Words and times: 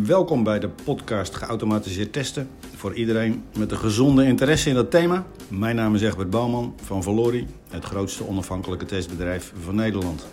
Welkom 0.00 0.44
bij 0.44 0.58
de 0.58 0.68
podcast 0.68 1.34
Geautomatiseerd 1.34 2.12
Testen. 2.12 2.50
Voor 2.60 2.94
iedereen 2.94 3.44
met 3.58 3.70
een 3.70 3.76
gezonde 3.76 4.24
interesse 4.24 4.68
in 4.68 4.74
dat 4.74 4.90
thema. 4.90 5.26
Mijn 5.48 5.76
naam 5.76 5.94
is 5.94 6.02
Egbert 6.02 6.30
Bouwman 6.30 6.74
van 6.82 7.02
Valori, 7.02 7.46
het 7.68 7.84
grootste 7.84 8.26
onafhankelijke 8.26 8.84
testbedrijf 8.84 9.52
van 9.56 9.74
Nederland. 9.74 10.26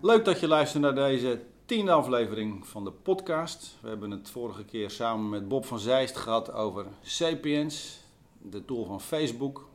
Leuk 0.00 0.24
dat 0.24 0.40
je 0.40 0.48
luistert 0.48 0.82
naar 0.82 0.94
deze 0.94 1.42
tiende 1.64 1.92
aflevering 1.92 2.66
van 2.66 2.84
de 2.84 2.92
podcast. 2.92 3.76
We 3.82 3.88
hebben 3.88 4.10
het 4.10 4.30
vorige 4.30 4.64
keer 4.64 4.90
samen 4.90 5.28
met 5.28 5.48
Bob 5.48 5.64
van 5.64 5.78
Zeist 5.78 6.16
gehad 6.16 6.52
over 6.52 6.86
Sapiens, 7.02 8.00
de 8.42 8.64
tool 8.64 8.84
van 8.84 9.00
Facebook. 9.00 9.68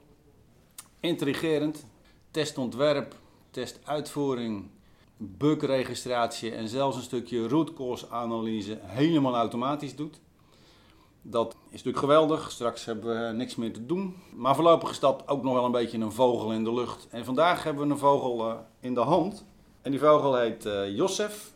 Intrigerend, 0.99 1.85
testontwerp, 2.31 3.15
testuitvoering, 3.51 4.69
bugregistratie 5.17 6.51
en 6.51 6.67
zelfs 6.67 6.95
een 6.95 7.03
stukje 7.03 7.47
root 7.47 7.73
cause 7.73 8.09
analyse 8.09 8.79
helemaal 8.81 9.35
automatisch 9.35 9.95
doet. 9.95 10.19
Dat 11.21 11.55
is 11.65 11.71
natuurlijk 11.71 11.97
geweldig. 11.97 12.51
Straks 12.51 12.85
hebben 12.85 13.27
we 13.27 13.33
niks 13.33 13.55
meer 13.55 13.73
te 13.73 13.85
doen. 13.85 14.15
Maar 14.35 14.55
voorlopig 14.55 14.89
is 14.89 14.99
dat 14.99 15.23
ook 15.27 15.43
nog 15.43 15.53
wel 15.53 15.65
een 15.65 15.71
beetje 15.71 15.97
een 15.97 16.11
vogel 16.11 16.51
in 16.51 16.63
de 16.63 16.73
lucht. 16.73 17.07
En 17.09 17.25
vandaag 17.25 17.63
hebben 17.63 17.87
we 17.87 17.93
een 17.93 17.99
vogel 17.99 18.49
uh, 18.49 18.55
in 18.79 18.93
de 18.93 18.99
hand. 18.99 19.45
En 19.81 19.91
die 19.91 19.99
vogel 19.99 20.35
heet 20.35 20.65
uh, 20.65 20.95
Josef, 20.95 21.51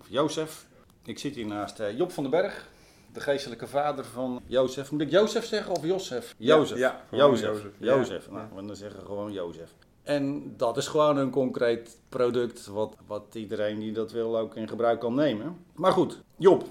of 0.00 0.06
Jozef. 0.08 0.66
Ik 1.04 1.18
zit 1.18 1.34
hier 1.34 1.46
naast 1.46 1.80
uh, 1.80 1.96
Job 1.96 2.12
van 2.12 2.22
den 2.22 2.32
Berg, 2.32 2.68
de 3.12 3.20
geestelijke 3.20 3.66
vader 3.66 4.04
van 4.04 4.40
Jozef. 4.46 4.90
Moet 4.90 5.00
ik 5.00 5.10
Jozef 5.10 5.44
zeggen 5.44 5.76
of 5.76 5.84
Josef? 5.84 6.34
Jozef. 6.38 6.78
Ja, 6.78 7.04
ja 7.10 7.16
Jozef. 7.16 7.48
Jozef. 7.48 7.72
Jozef. 7.78 8.26
Ja. 8.26 8.48
Nou, 8.54 8.66
we 8.66 8.74
zeggen 8.74 9.00
gewoon 9.06 9.32
Jozef. 9.32 9.74
En 10.08 10.54
dat 10.56 10.76
is 10.76 10.86
gewoon 10.86 11.16
een 11.16 11.30
concreet 11.30 11.96
product 12.08 12.66
wat, 12.66 12.94
wat 13.06 13.24
iedereen 13.32 13.78
die 13.78 13.92
dat 13.92 14.12
wil 14.12 14.38
ook 14.38 14.56
in 14.56 14.68
gebruik 14.68 15.00
kan 15.00 15.14
nemen. 15.14 15.56
Maar 15.74 15.92
goed, 15.92 16.20
Job, 16.36 16.64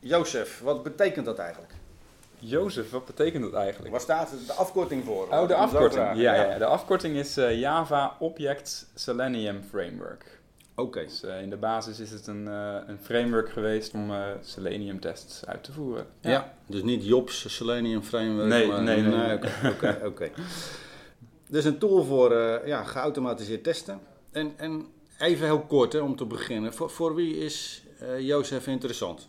Jozef, 0.00 0.60
wat 0.60 0.82
betekent 0.82 1.24
dat 1.24 1.38
eigenlijk? 1.38 1.72
Jozef, 2.38 2.90
wat 2.90 3.04
betekent 3.04 3.42
dat 3.42 3.54
eigenlijk? 3.54 3.90
Waar 3.90 4.00
staat 4.00 4.30
de 4.46 4.52
afkorting 4.52 5.04
voor? 5.04 5.26
Oh, 5.30 5.48
de 5.48 5.54
afkorting. 5.54 6.14
Ja, 6.14 6.34
ja, 6.34 6.58
de 6.58 6.64
afkorting 6.64 7.16
is 7.16 7.38
uh, 7.38 7.60
Java 7.60 8.16
Object 8.18 8.86
Selenium 8.94 9.62
Framework. 9.62 10.40
Oké. 10.74 11.04
Dus 11.04 11.24
uh, 11.24 11.42
in 11.42 11.50
de 11.50 11.56
basis 11.56 12.00
is 12.00 12.10
het 12.10 12.26
een, 12.26 12.44
uh, 12.44 12.76
een 12.86 12.98
framework 12.98 13.50
geweest 13.50 13.94
om 13.94 14.12
Selenium 14.40 15.00
tests 15.00 15.46
uit 15.46 15.64
te 15.64 15.72
voeren. 15.72 16.06
Ja. 16.20 16.30
ja. 16.30 16.52
dus 16.66 16.82
niet 16.82 17.04
Jobs 17.04 17.54
Selenium 17.56 18.02
Framework. 18.02 18.48
Nee, 18.48 18.66
maar, 18.66 18.82
nee, 18.82 19.02
nee. 19.02 19.16
nee. 19.16 19.34
Oké, 19.34 19.96
oké. 19.96 20.06
Okay, 20.06 20.32
Dus 21.50 21.64
een 21.64 21.78
tool 21.78 22.04
voor 22.04 22.32
uh, 22.32 22.66
ja, 22.66 22.84
geautomatiseerd 22.84 23.64
testen. 23.64 24.00
En, 24.30 24.52
en 24.56 24.86
even 25.18 25.46
heel 25.46 25.60
kort 25.60 25.92
hè, 25.92 25.98
om 25.98 26.16
te 26.16 26.26
beginnen. 26.26 26.74
Voor, 26.74 26.90
voor 26.90 27.14
wie 27.14 27.36
is 27.36 27.82
uh, 28.02 28.20
Jozef 28.20 28.66
interessant? 28.66 29.28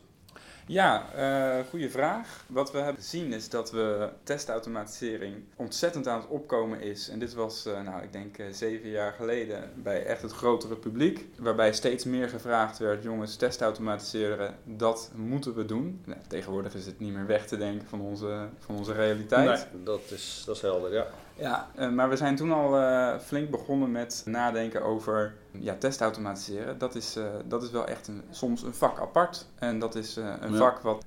Ja, 0.67 1.05
uh, 1.17 1.65
goede 1.69 1.89
vraag. 1.89 2.45
Wat 2.47 2.71
we 2.71 2.77
hebben 2.77 3.01
gezien 3.01 3.33
is 3.33 3.49
dat 3.49 3.71
we 3.71 4.09
testautomatisering 4.23 5.35
ontzettend 5.55 6.07
aan 6.07 6.19
het 6.19 6.29
opkomen 6.29 6.81
is. 6.81 7.09
En 7.09 7.19
dit 7.19 7.33
was, 7.33 7.67
uh, 7.67 7.81
nou, 7.81 8.03
ik 8.03 8.11
denk 8.11 8.37
uh, 8.37 8.45
zeven 8.51 8.89
jaar 8.89 9.13
geleden 9.13 9.71
bij 9.75 10.05
echt 10.05 10.21
het 10.21 10.31
grotere 10.31 10.75
publiek. 10.75 11.27
Waarbij 11.37 11.73
steeds 11.73 12.05
meer 12.05 12.29
gevraagd 12.29 12.77
werd, 12.77 13.03
jongens, 13.03 13.35
testautomatiseren, 13.35 14.55
dat 14.63 15.11
moeten 15.15 15.55
we 15.55 15.65
doen. 15.65 16.01
Nou, 16.05 16.19
tegenwoordig 16.27 16.73
is 16.73 16.85
het 16.85 16.99
niet 16.99 17.13
meer 17.13 17.25
weg 17.25 17.47
te 17.47 17.57
denken 17.57 17.87
van 17.87 18.01
onze, 18.01 18.47
van 18.59 18.75
onze 18.75 18.93
realiteit. 18.93 19.67
Nee, 19.73 19.83
dat 19.83 20.01
is, 20.09 20.43
dat 20.45 20.55
is 20.55 20.61
helder, 20.61 20.93
ja. 20.93 21.07
Ja, 21.35 21.89
maar 21.89 22.09
we 22.09 22.15
zijn 22.15 22.35
toen 22.35 22.51
al 22.51 23.19
flink 23.19 23.49
begonnen 23.49 23.91
met 23.91 24.21
nadenken 24.25 24.83
over 24.83 25.33
ja, 25.59 25.75
testautomatiseren. 25.79 26.77
Dat 26.77 26.95
is, 26.95 27.17
uh, 27.17 27.23
dat 27.45 27.63
is 27.63 27.71
wel 27.71 27.85
echt 27.85 28.07
een, 28.07 28.23
soms 28.29 28.63
een 28.63 28.73
vak 28.73 28.99
apart. 28.99 29.45
En 29.55 29.79
dat 29.79 29.95
is 29.95 30.15
een 30.15 30.51
ja. 30.51 30.57
vak 30.57 30.79
wat 30.79 31.05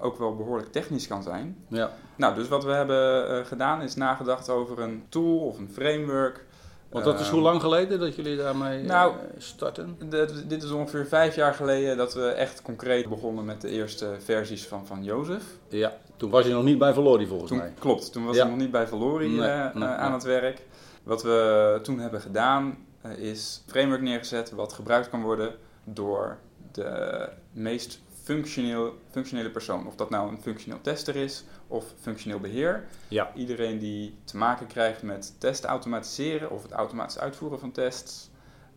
ook 0.00 0.18
wel 0.18 0.36
behoorlijk 0.36 0.72
technisch 0.72 1.06
kan 1.06 1.22
zijn. 1.22 1.56
Ja. 1.68 1.90
Nou, 2.16 2.34
dus 2.34 2.48
wat 2.48 2.64
we 2.64 2.72
hebben 2.72 3.46
gedaan 3.46 3.82
is 3.82 3.94
nagedacht 3.94 4.48
over 4.48 4.78
een 4.80 5.04
tool 5.08 5.38
of 5.38 5.58
een 5.58 5.70
framework. 5.72 6.46
Want 6.88 7.04
dat 7.04 7.20
is 7.20 7.28
hoe 7.28 7.40
lang 7.40 7.60
geleden 7.60 8.00
dat 8.00 8.16
jullie 8.16 8.36
daarmee 8.36 8.82
nou, 8.82 9.14
starten? 9.38 9.98
Dit 10.46 10.62
is 10.62 10.70
ongeveer 10.70 11.06
vijf 11.06 11.34
jaar 11.34 11.54
geleden 11.54 11.96
dat 11.96 12.14
we 12.14 12.26
echt 12.26 12.62
concreet 12.62 13.08
begonnen 13.08 13.44
met 13.44 13.60
de 13.60 13.68
eerste 13.68 14.16
versies 14.18 14.66
van, 14.66 14.86
van 14.86 15.04
Jozef. 15.04 15.44
Ja, 15.68 15.92
toen 16.18 16.30
was 16.30 16.46
je 16.46 16.52
nog 16.52 16.64
niet 16.64 16.78
bij 16.78 16.94
Valori 16.94 17.26
volgens 17.26 17.50
toen, 17.50 17.58
mij. 17.58 17.72
Klopt, 17.78 18.12
toen 18.12 18.24
was 18.24 18.36
ja. 18.36 18.44
je 18.44 18.48
nog 18.48 18.58
niet 18.58 18.70
bij 18.70 18.86
Valori 18.86 19.28
nee, 19.28 19.36
uh, 19.36 19.74
nee, 19.74 19.88
aan 19.88 19.98
nee. 19.98 20.10
het 20.10 20.22
werk. 20.22 20.66
Wat 21.02 21.22
we 21.22 21.78
toen 21.82 21.98
hebben 21.98 22.20
gedaan 22.20 22.86
uh, 23.06 23.18
is 23.18 23.62
framework 23.66 24.02
neergezet 24.02 24.50
wat 24.50 24.72
gebruikt 24.72 25.10
kan 25.10 25.22
worden 25.22 25.54
door 25.84 26.38
de 26.72 27.28
meest 27.52 28.00
functioneel, 28.22 28.94
functionele 29.10 29.50
persoon. 29.50 29.86
Of 29.86 29.96
dat 29.96 30.10
nou 30.10 30.30
een 30.30 30.42
functioneel 30.42 30.80
tester 30.80 31.16
is 31.16 31.44
of 31.66 31.84
functioneel 32.00 32.40
beheer. 32.40 32.84
Ja. 33.08 33.30
Iedereen 33.34 33.78
die 33.78 34.18
te 34.24 34.36
maken 34.36 34.66
krijgt 34.66 35.02
met 35.02 35.34
testen 35.38 35.68
automatiseren 35.68 36.50
of 36.50 36.62
het 36.62 36.72
automatisch 36.72 37.18
uitvoeren 37.18 37.58
van 37.58 37.72
tests, 37.72 38.30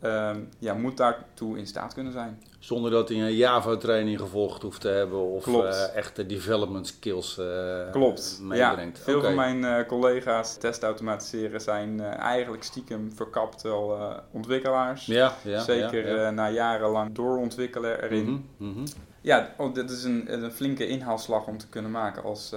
um, 0.03 0.50
ja, 0.59 0.73
moet 0.73 0.97
daartoe 0.97 1.57
in 1.57 1.67
staat 1.67 1.94
kunnen 1.94 2.12
zijn. 2.12 2.41
Zonder 2.59 2.91
dat 2.91 3.09
hij 3.09 3.17
een 3.17 3.35
Java-training 3.35 4.19
gevolgd 4.19 4.62
hoeft 4.62 4.81
te 4.81 4.88
hebben 4.88 5.19
of 5.19 5.47
uh, 5.47 5.95
echte 5.95 6.25
development 6.25 6.88
skills 6.88 7.38
uh, 7.38 7.91
Klopt. 7.91 8.39
meebrengt. 8.41 8.97
Ja, 8.97 9.03
veel 9.03 9.17
okay. 9.17 9.34
van 9.34 9.35
mijn 9.35 9.79
uh, 9.79 9.88
collega's 9.88 10.57
test 10.57 10.84
automatiseren 10.84 11.62
zijn 11.62 12.01
eigenlijk 12.01 12.63
stiekem 12.63 13.12
verkapt 13.16 13.62
wel 13.62 14.00
ontwikkelaars. 14.31 15.06
Ja, 15.06 15.34
ja, 15.44 15.59
Zeker 15.59 16.16
ja, 16.16 16.29
na 16.29 16.50
jarenlang 16.50 17.16
doorontwikkelen 17.16 18.03
erin. 18.03 18.29
Mm 18.29 18.45
-hmm, 18.57 18.68
mm 18.68 18.73
-hmm. 18.73 18.85
Ja, 19.22 19.53
oh, 19.57 19.73
dit 19.73 19.89
is 19.89 20.03
een, 20.03 20.33
een, 20.33 20.51
flinke 20.51 20.88
inhaalslag 20.88 21.47
om 21.47 21.57
te 21.57 21.68
kunnen 21.68 21.91
maken 21.91 22.23
als, 22.23 22.56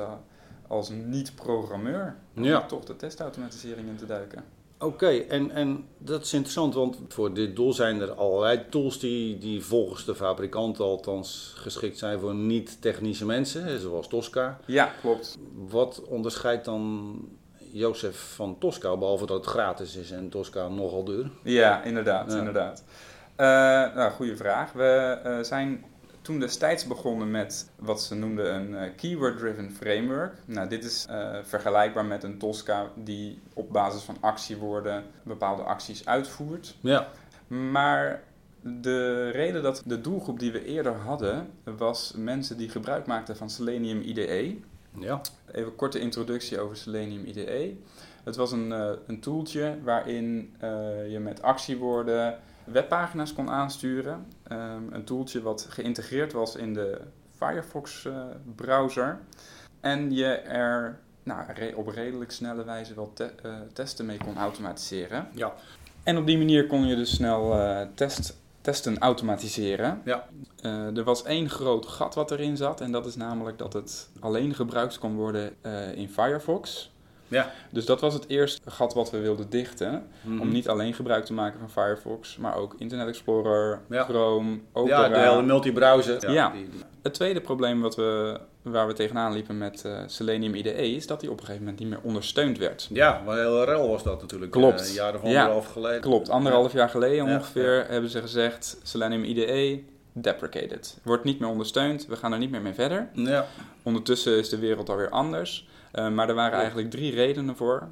als 0.68 0.90
niet-programmeur. 0.90 2.16
Ja. 2.32 2.60
Om 2.60 2.66
toch 2.66 2.84
de 2.84 2.96
testautomatisering 2.96 3.88
in 3.88 3.96
te 3.96 4.06
duiken. 4.06 4.44
Oké, 4.84 4.94
okay, 4.94 5.26
en, 5.28 5.50
en 5.50 5.88
dat 5.98 6.22
is 6.22 6.32
interessant, 6.32 6.74
want 6.74 6.98
voor 7.08 7.34
dit 7.34 7.56
doel 7.56 7.72
zijn 7.72 8.00
er 8.00 8.12
allerlei 8.12 8.60
tools 8.70 8.98
die, 8.98 9.38
die 9.38 9.64
volgens 9.64 10.04
de 10.04 10.14
fabrikant 10.14 10.80
althans 10.80 11.54
geschikt 11.56 11.98
zijn 11.98 12.20
voor 12.20 12.34
niet-technische 12.34 13.26
mensen, 13.26 13.80
zoals 13.80 14.08
Tosca. 14.08 14.58
Ja, 14.66 14.92
klopt. 15.00 15.38
Wat 15.68 16.02
onderscheidt 16.08 16.64
dan 16.64 17.14
Jozef 17.72 18.34
van 18.34 18.58
Tosca, 18.58 18.96
behalve 18.96 19.26
dat 19.26 19.36
het 19.36 19.46
gratis 19.46 19.96
is 19.96 20.10
en 20.10 20.28
Tosca 20.28 20.68
nogal 20.68 21.04
duur? 21.04 21.30
Ja, 21.42 21.82
inderdaad, 21.82 22.32
ja. 22.32 22.38
inderdaad. 22.38 22.84
Uh, 23.36 23.46
nou, 23.96 24.12
goede 24.12 24.36
vraag. 24.36 24.72
We 24.72 25.20
uh, 25.26 25.38
zijn 25.42 25.84
toen 26.24 26.38
destijds 26.38 26.86
begonnen 26.86 27.30
met 27.30 27.70
wat 27.76 28.02
ze 28.02 28.14
noemden 28.14 28.54
een 28.54 28.70
uh, 28.70 28.96
keyword-driven 28.96 29.70
framework. 29.70 30.34
Nou, 30.44 30.68
dit 30.68 30.84
is 30.84 31.06
uh, 31.10 31.36
vergelijkbaar 31.42 32.04
met 32.04 32.22
een 32.22 32.38
Tosca 32.38 32.90
die 32.94 33.40
op 33.54 33.72
basis 33.72 34.02
van 34.02 34.16
actiewoorden 34.20 35.04
bepaalde 35.22 35.62
acties 35.62 36.06
uitvoert. 36.06 36.76
Ja. 36.80 37.08
Maar 37.46 38.22
de 38.60 39.30
reden 39.30 39.62
dat 39.62 39.82
de 39.86 40.00
doelgroep 40.00 40.38
die 40.38 40.52
we 40.52 40.64
eerder 40.64 40.94
hadden 40.94 41.50
was 41.64 42.12
mensen 42.16 42.56
die 42.56 42.68
gebruik 42.68 43.06
maakten 43.06 43.36
van 43.36 43.50
Selenium 43.50 44.00
IDE. 44.00 44.56
Ja. 44.98 45.20
Even 45.52 45.68
een 45.68 45.76
korte 45.76 45.98
introductie 45.98 46.60
over 46.60 46.76
Selenium 46.76 47.24
IDE. 47.24 47.76
Het 48.24 48.36
was 48.36 48.52
een, 48.52 48.68
uh, 48.68 48.90
een 49.06 49.20
toeltje 49.20 49.78
waarin 49.82 50.54
je 51.08 51.18
met 51.20 51.42
actiewoorden 51.42 52.38
webpagina's 52.64 53.32
kon 53.32 53.50
aansturen. 53.50 54.26
Um, 54.52 54.88
een 54.92 55.04
toeltje 55.04 55.42
wat 55.42 55.66
geïntegreerd 55.70 56.32
was 56.32 56.56
in 56.56 56.74
de 56.74 57.00
Firefox 57.30 58.04
uh, 58.04 58.24
browser. 58.54 59.18
En 59.80 60.14
je 60.14 60.26
er 60.34 60.98
nou, 61.22 61.52
re 61.54 61.72
op 61.76 61.88
redelijk 61.88 62.30
snelle 62.30 62.64
wijze 62.64 62.94
wel 62.94 63.12
te 63.12 63.30
uh, 63.46 63.54
testen 63.72 64.06
mee 64.06 64.18
kon 64.18 64.36
automatiseren. 64.36 65.28
Ja. 65.32 65.52
En 66.02 66.16
op 66.16 66.26
die 66.26 66.38
manier 66.38 66.66
kon 66.66 66.86
je 66.86 66.96
dus 66.96 67.14
snel 67.14 67.56
uh, 67.56 67.80
test, 67.94 68.36
testen 68.60 68.98
automatiseren. 68.98 70.00
Ja. 70.04 70.28
er 70.94 71.04
was 71.04 71.22
één 71.22 71.50
groot 71.50 71.86
gat 71.86 72.14
wat 72.14 72.30
erin 72.30 72.56
zat. 72.56 72.80
En 72.80 72.92
dat 72.92 73.06
is 73.06 73.16
namelijk 73.16 73.58
dat 73.58 73.72
het 73.72 74.10
alleen 74.20 74.54
gebruikt 74.54 74.98
kon 74.98 75.14
worden 75.14 75.62
in 75.94 76.08
Firefox. 76.08 76.92
Ja. 77.28 77.52
Dus 77.70 77.84
dat 77.84 78.00
was 78.00 78.14
het 78.14 78.28
eerste 78.28 78.70
gat 78.70 78.94
wat 78.94 79.10
we 79.10 79.18
wilden 79.18 79.50
dichten. 79.50 79.90
Mhm. 79.90 80.02
Mm 80.22 80.32
-hmm. 80.32 80.40
Om 80.40 80.52
niet 80.52 80.68
alleen 80.68 80.94
gebruik 80.94 81.24
te 81.24 81.32
maken 81.32 81.58
van 81.58 81.70
Firefox, 81.70 82.36
maar 82.36 82.56
ook 82.56 82.74
Internet 82.78 83.08
Explorer, 83.08 83.80
ja. 83.90 84.04
Chrome, 84.04 84.58
Opera. 84.72 85.02
Ja, 85.02 85.08
de 85.08 85.18
hele 85.18 85.42
multibrowser. 85.42 86.30
Ja. 86.30 86.32
ja. 86.32 86.50
Die, 86.50 86.68
die. 86.68 86.80
Het 87.02 87.14
tweede 87.14 87.40
probleem 87.40 87.80
wat 87.80 87.96
we, 87.96 88.40
waar 88.62 88.86
we 88.86 88.92
tegenaan 88.92 89.32
liepen 89.32 89.58
met 89.58 89.82
uh, 89.86 89.98
Selenium 90.06 90.54
IDE 90.54 90.94
is 90.94 91.06
dat 91.06 91.20
die 91.20 91.30
op 91.30 91.36
een 91.38 91.44
gegeven 91.44 91.64
moment 91.64 91.80
niet 91.80 91.88
meer 91.90 92.00
ondersteund 92.02 92.58
werd. 92.58 92.88
Ja, 92.92 93.22
maar 93.24 93.38
heel 93.38 93.64
rel 93.64 93.88
was 93.88 94.02
dat 94.02 94.20
natuurlijk. 94.20 94.50
Klopt. 94.50 94.80
Uh, 94.80 94.88
een 94.88 94.94
jaar 94.94 95.14
of 95.14 95.22
anderhalf 95.22 95.66
geleden. 95.66 96.00
Klopt, 96.00 96.28
anderhalf 96.28 96.72
jaar 96.72 96.88
geleden 96.88 97.24
ongeveer 97.24 97.86
hebben 97.88 98.10
ze 98.10 98.20
gezegd 98.20 98.78
Selenium 98.82 99.24
IDE 99.24 99.82
deprecated. 100.12 100.98
Wordt 101.02 101.24
niet 101.24 101.38
meer 101.38 101.48
ondersteund, 101.48 102.06
we 102.06 102.16
gaan 102.16 102.32
er 102.32 102.38
niet 102.38 102.50
meer 102.50 102.62
mee 102.62 102.74
verder. 102.74 103.08
Ja. 103.12 103.46
Ondertussen 103.82 104.38
is 104.38 104.48
de 104.48 104.58
wereld 104.58 104.88
alweer 104.88 105.10
anders. 105.10 105.68
Uh, 105.94 106.08
maar 106.10 106.28
er 106.28 106.34
waren 106.34 106.58
eigenlijk 106.58 106.90
drie 106.90 107.14
redenen 107.14 107.56
voor. 107.56 107.88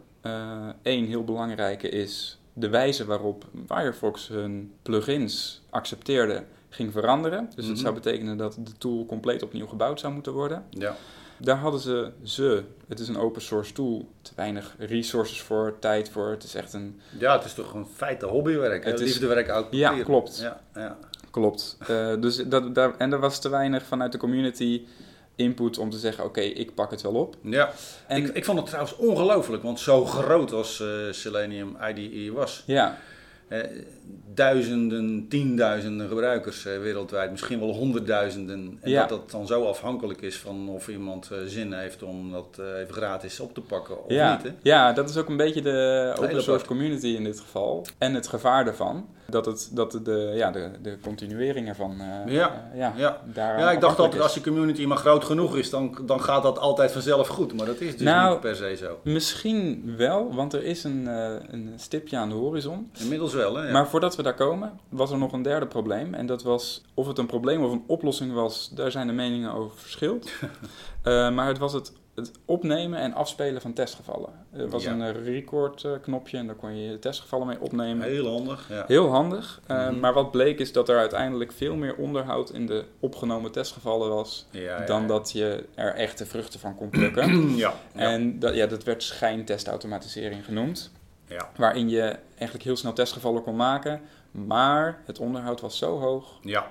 Eén 0.83 1.03
uh, 1.03 1.09
heel 1.09 1.25
belangrijke 1.25 1.89
is 1.89 2.39
de 2.53 2.69
wijze 2.69 3.05
waarop 3.05 3.45
Firefox 3.69 4.29
hun 4.29 4.73
plugins 4.83 5.63
accepteerde 5.71 6.45
ging 6.69 6.93
veranderen. 6.93 7.45
Dus 7.55 7.65
dat 7.65 7.75
Mhm. 7.75 7.83
zou 7.83 7.95
betekenen 7.95 8.37
dat 8.37 8.55
de 8.55 8.73
tool 8.79 9.07
compleet 9.07 9.43
opnieuw 9.43 9.67
gebouwd 9.67 10.01
zou 10.01 10.13
moeten 10.13 10.33
worden. 10.33 10.65
Ja. 10.71 10.97
Daar 11.39 11.57
hadden 11.57 11.81
ze, 11.81 12.11
ze, 12.23 12.63
het 12.89 12.99
is 13.01 13.09
een 13.09 13.17
open 13.17 13.43
source 13.43 13.73
tool, 13.73 14.09
te 14.23 14.33
weinig 14.37 14.75
resources 14.79 15.41
voor, 15.43 15.75
tijd 15.79 16.09
voor. 16.11 16.31
Het 16.31 16.43
is 16.45 16.55
echt 16.55 16.73
een, 16.73 17.01
ja, 17.19 17.37
het 17.37 17.45
is 17.45 17.55
toch 17.55 17.75
een 17.75 17.87
feite 17.87 18.27
hobbywerk. 18.27 18.85
Het 18.85 18.93
Het 18.93 19.01
is- 19.01 19.07
liefdewerk 19.09 19.51
ook. 19.51 19.67
Ja, 19.71 20.03
klopt. 20.03 20.39
Ja, 20.39 20.61
ja. 20.75 20.99
klopt. 21.31 21.77
Eh, 21.87 22.13
dus 22.21 22.37
dat, 22.37 22.75
daar, 22.75 22.95
en 22.99 23.13
er 23.13 23.19
was 23.21 23.41
te 23.41 23.49
weinig 23.49 23.83
vanuit 23.83 24.13
de 24.13 24.19
community 24.19 24.83
input 25.37 25.79
om 25.79 25.91
te 25.91 25.99
zeggen, 25.99 26.25
oké, 26.25 26.41
ik 26.41 26.75
pak 26.75 26.91
het 26.91 27.03
wel 27.03 27.15
op. 27.15 27.37
ja. 27.43 27.73
En 28.09 28.17
ik, 28.17 28.29
ik 28.35 28.45
vond 28.45 28.59
het 28.59 28.67
trouwens 28.67 28.97
ongelooflijk, 28.97 29.63
want 29.63 29.81
zo 29.81 30.05
groot 30.05 30.53
als 30.53 30.81
eh, 30.81 30.89
Selenium 31.11 31.77
IDE 31.95 32.33
was. 32.33 32.63
ja, 32.67 32.99
Eh, 33.49 33.61
duizenden, 34.35 35.27
tienduizenden 35.29 36.09
gebruikers 36.09 36.65
eh, 36.67 36.79
wereldwijd, 36.79 37.31
misschien 37.31 37.59
wel 37.61 37.73
honderdduizenden. 37.75 38.79
En 38.81 38.91
Ja. 38.91 39.01
dat 39.01 39.09
dat 39.09 39.31
dan 39.31 39.47
zo 39.47 39.65
afhankelijk 39.65 40.21
is 40.21 40.37
van 40.39 40.69
of 40.69 40.89
iemand 40.89 41.31
zin 41.47 41.73
heeft 41.73 42.03
om 42.03 42.33
dat 42.33 42.59
even 42.77 42.95
gratis 42.95 43.41
op 43.41 43.55
te 43.55 43.61
pakken 43.61 44.05
of 44.05 44.11
ja, 44.13 44.35
niet. 44.35 44.43
Hè? 44.43 44.51
ja, 44.63 44.93
dat 44.93 45.11
is 45.11 45.17
ook 45.17 45.29
een 45.29 45.37
beetje 45.37 45.63
de 45.63 46.13
open 46.19 46.43
source 46.43 46.67
community 46.67 47.07
in 47.07 47.25
dit 47.25 47.41
geval. 47.41 47.87
En 47.99 48.15
het 48.15 48.29
gevaar 48.29 48.65
daarvan, 48.65 49.09
dat, 49.27 49.47
het, 49.47 49.69
dat 49.73 50.01
de- 50.03 50.33
ja, 50.35 50.51
de, 50.51 50.71
de 50.83 50.99
continuering 51.03 51.69
ervan 51.69 52.01
eh, 52.01 52.33
Ja, 52.35 52.69
eh, 52.73 52.79
ja, 52.79 52.93
ja. 52.97 53.21
daar 53.25 53.59
Ja, 53.59 53.71
ik 53.71 53.81
dacht 53.81 53.99
altijd 53.99 54.17
is. 54.17 54.23
als 54.23 54.35
je 54.35 54.41
community 54.41 54.85
maar 54.85 54.97
groot 54.97 55.25
genoeg 55.25 55.57
is, 55.57 55.71
dan, 55.71 55.99
dan 56.07 56.21
gaat 56.23 56.43
dat 56.43 56.59
altijd 56.59 56.93
vanzelf 56.93 57.29
goed. 57.29 57.57
Maar 57.57 57.67
dat 57.67 57.81
is 57.81 57.93
dus 57.97 58.01
Nou, 58.07 58.31
niet 58.31 58.41
per 58.41 58.57
se 58.57 58.77
zo. 58.77 58.99
Misschien 59.03 59.95
wel, 59.97 60.35
want 60.35 60.53
er 60.53 60.65
is 60.65 60.85
een, 60.85 61.09
eh, 61.09 61.35
een 61.51 61.73
stipje 61.77 62.17
aan 62.17 62.29
de 62.29 62.35
horizon. 62.35 62.91
Inmiddels 63.01 63.35
wel, 63.35 63.55
hè? 63.57 63.67
Ja. 63.67 63.73
Maar 63.73 63.89
voordat 63.89 64.17
we 64.17 64.23
daar 64.23 64.35
komen, 64.35 64.73
was 64.89 65.11
er 65.11 65.19
nog 65.19 65.33
een 65.33 65.43
derde 65.43 65.67
probleem. 65.67 66.15
En 66.15 66.27
dat 66.27 66.43
was 66.43 66.83
of 66.95 67.07
het 67.07 67.19
een 67.19 67.27
probleem 67.27 67.65
of 67.65 67.73
een 67.73 67.85
oplossing 67.87 68.33
was, 68.33 68.71
daar 68.75 68.91
zijn 68.91 69.07
de 69.07 69.13
meningen 69.13 69.53
over 69.53 69.79
verschillend. 69.79 70.31
Eh, 71.03 71.31
maar 71.31 71.47
het 71.47 71.59
was 71.59 71.73
het, 71.73 71.93
het 72.15 72.31
opnemen 72.45 72.99
en 72.99 73.13
afspelen 73.15 73.61
van 73.61 73.73
testgevallen. 73.73 74.31
Er 74.53 74.69
was 74.69 74.85
Ja. 74.85 74.93
een 74.93 75.03
eh, 75.03 75.25
record 75.25 75.87
knopje 76.03 76.39
en 76.39 76.47
daar 76.47 76.55
kon 76.57 76.77
je 76.77 76.91
je 76.91 76.99
testgevallen 76.99 77.47
mee 77.47 77.61
opnemen. 77.61 78.07
Heel 78.07 78.27
handig. 78.29 78.67
Ja. 78.69 78.85
Heel 78.87 79.09
handig. 79.09 79.61
Eh, 79.67 79.87
Mhm. 79.89 80.01
Maar 80.01 80.13
wat 80.13 80.31
bleek 80.31 80.59
is 80.59 80.73
dat 80.73 80.89
er 80.89 80.99
uiteindelijk 80.99 81.53
veel 81.53 81.75
meer 81.77 81.95
onderhoud 81.97 82.51
in 82.51 82.67
de 82.67 82.85
opgenomen 83.01 83.53
testgevallen 83.53 84.09
was. 84.11 84.47
Ja, 84.51 84.85
Dan 84.87 85.07
dat 85.07 85.33
je 85.33 85.65
er 85.75 85.95
echte 85.95 86.27
vruchten 86.27 86.61
van 86.61 86.75
kon 86.77 86.89
plukken. 86.91 87.31
Ja, 87.57 87.75
En 87.95 88.39
dat, 88.39 88.55
ja, 88.55 88.67
dat 88.67 88.85
werd 88.85 89.03
schijntestautomatisering 89.03 90.45
genoemd. 90.45 90.91
ja. 91.27 91.51
Waarin 91.57 91.89
je 91.89 92.17
eigenlijk 92.35 92.63
heel 92.65 92.77
snel 92.77 92.93
testgevallen 92.93 93.43
kon 93.43 93.57
maken. 93.57 94.01
Maar 94.33 95.01
het 95.05 95.19
onderhoud 95.19 95.61
was 95.61 95.79
zo 95.79 95.99
hoog. 95.99 96.39
ja. 96.43 96.67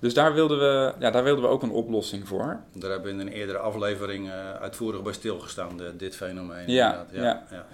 Dus 0.00 0.14
daar 0.14 0.34
wilden 0.34 0.58
we, 0.58 0.92
ja, 0.98 1.10
daar 1.10 1.24
wilden 1.24 1.44
we 1.44 1.50
ook 1.50 1.62
een 1.62 1.70
oplossing 1.70 2.28
voor. 2.28 2.60
Daar 2.72 2.90
hebben 2.90 3.16
we 3.16 3.20
in 3.22 3.26
een 3.26 3.32
eerdere 3.32 3.58
aflevering 3.58 4.28
eh, 4.30 4.52
uitvoerig 4.54 5.02
bij 5.02 5.12
stilgestaan, 5.12 5.76
de- 5.76 5.96
dit 5.96 6.16
fenomeen. 6.16 6.68
Ja, 6.70 7.06
ja, 7.12 7.22
ja. 7.22 7.44
ja. 7.50 7.66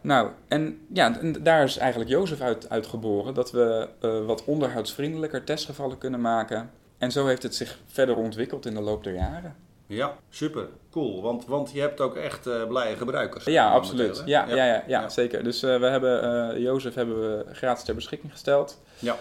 Nou, 0.00 0.30
en 0.48 0.86
ja, 0.92 1.18
en 1.20 1.42
daar 1.42 1.64
is 1.64 1.76
eigenlijk 1.76 2.10
Jozef 2.10 2.40
uit, 2.40 2.70
uit 2.70 2.86
geboren. 2.86 3.34
Dat 3.34 3.50
we 3.50 3.88
eh, 4.00 4.24
wat 4.24 4.44
onderhoudsvriendelijker 4.44 5.44
testgevallen 5.44 5.98
kunnen 5.98 6.20
maken. 6.20 6.70
En 6.98 7.12
zo 7.12 7.26
heeft 7.26 7.42
het 7.42 7.54
zich 7.54 7.78
verder 7.86 8.16
ontwikkeld 8.16 8.66
in 8.66 8.74
de 8.74 8.80
loop 8.80 9.04
der 9.04 9.14
jaren. 9.14 9.54
Ja, 9.88 10.16
super, 10.30 10.68
cool. 10.90 11.22
Want, 11.22 11.46
want 11.46 11.72
je 11.72 11.80
hebt 11.80 12.00
ook 12.00 12.16
echt 12.16 12.46
eh, 12.46 12.66
blije 12.66 12.96
gebruikers. 12.96 13.44
Ja, 13.44 13.70
absoluut. 13.70 14.22
Ja, 14.26 14.48
ja. 14.48 14.54
Ja, 14.54 14.64
ja, 14.64 14.82
Ja. 14.86 15.08
zeker. 15.08 15.44
Dus 15.44 15.62
eh, 15.62 15.80
we 15.80 15.86
hebben 15.86 16.22
eh 16.52 16.58
Jozef 16.62 16.94
hebben 16.94 17.20
we 17.20 17.44
gratis 17.54 17.84
ter 17.84 17.94
beschikking 17.94 18.32
gesteld. 18.32 18.80
Ja. 18.98 19.16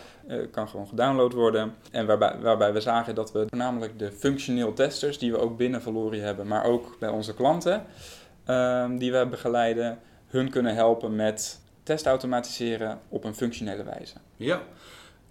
Kan 0.52 0.68
gewoon 0.68 0.88
gedownload 0.88 1.34
worden. 1.34 1.76
En 1.92 2.06
waarbij, 2.06 2.36
waarbij 2.42 2.74
we 2.74 2.82
zagen 2.82 3.16
dat 3.16 3.32
we 3.32 3.46
voornamelijk 3.50 4.00
de 4.00 4.12
functioneel 4.12 4.74
testers, 4.74 5.18
die 5.18 5.32
we 5.32 5.38
ook 5.38 5.58
binnen 5.58 5.82
Valori 5.82 6.20
hebben, 6.20 6.48
maar 6.48 6.64
ook 6.66 6.96
bij 7.00 7.10
onze 7.10 7.34
klanten, 7.34 7.86
ehm, 8.46 8.98
die 8.98 9.12
we 9.12 9.26
begeleiden, 9.30 10.00
hun 10.28 10.50
kunnen 10.50 10.76
helpen 10.76 11.16
met 11.16 11.60
testautomatiseren 11.84 13.00
op 13.10 13.24
een 13.24 13.36
functionele 13.36 13.84
wijze. 13.84 14.16
Ja. 14.36 14.62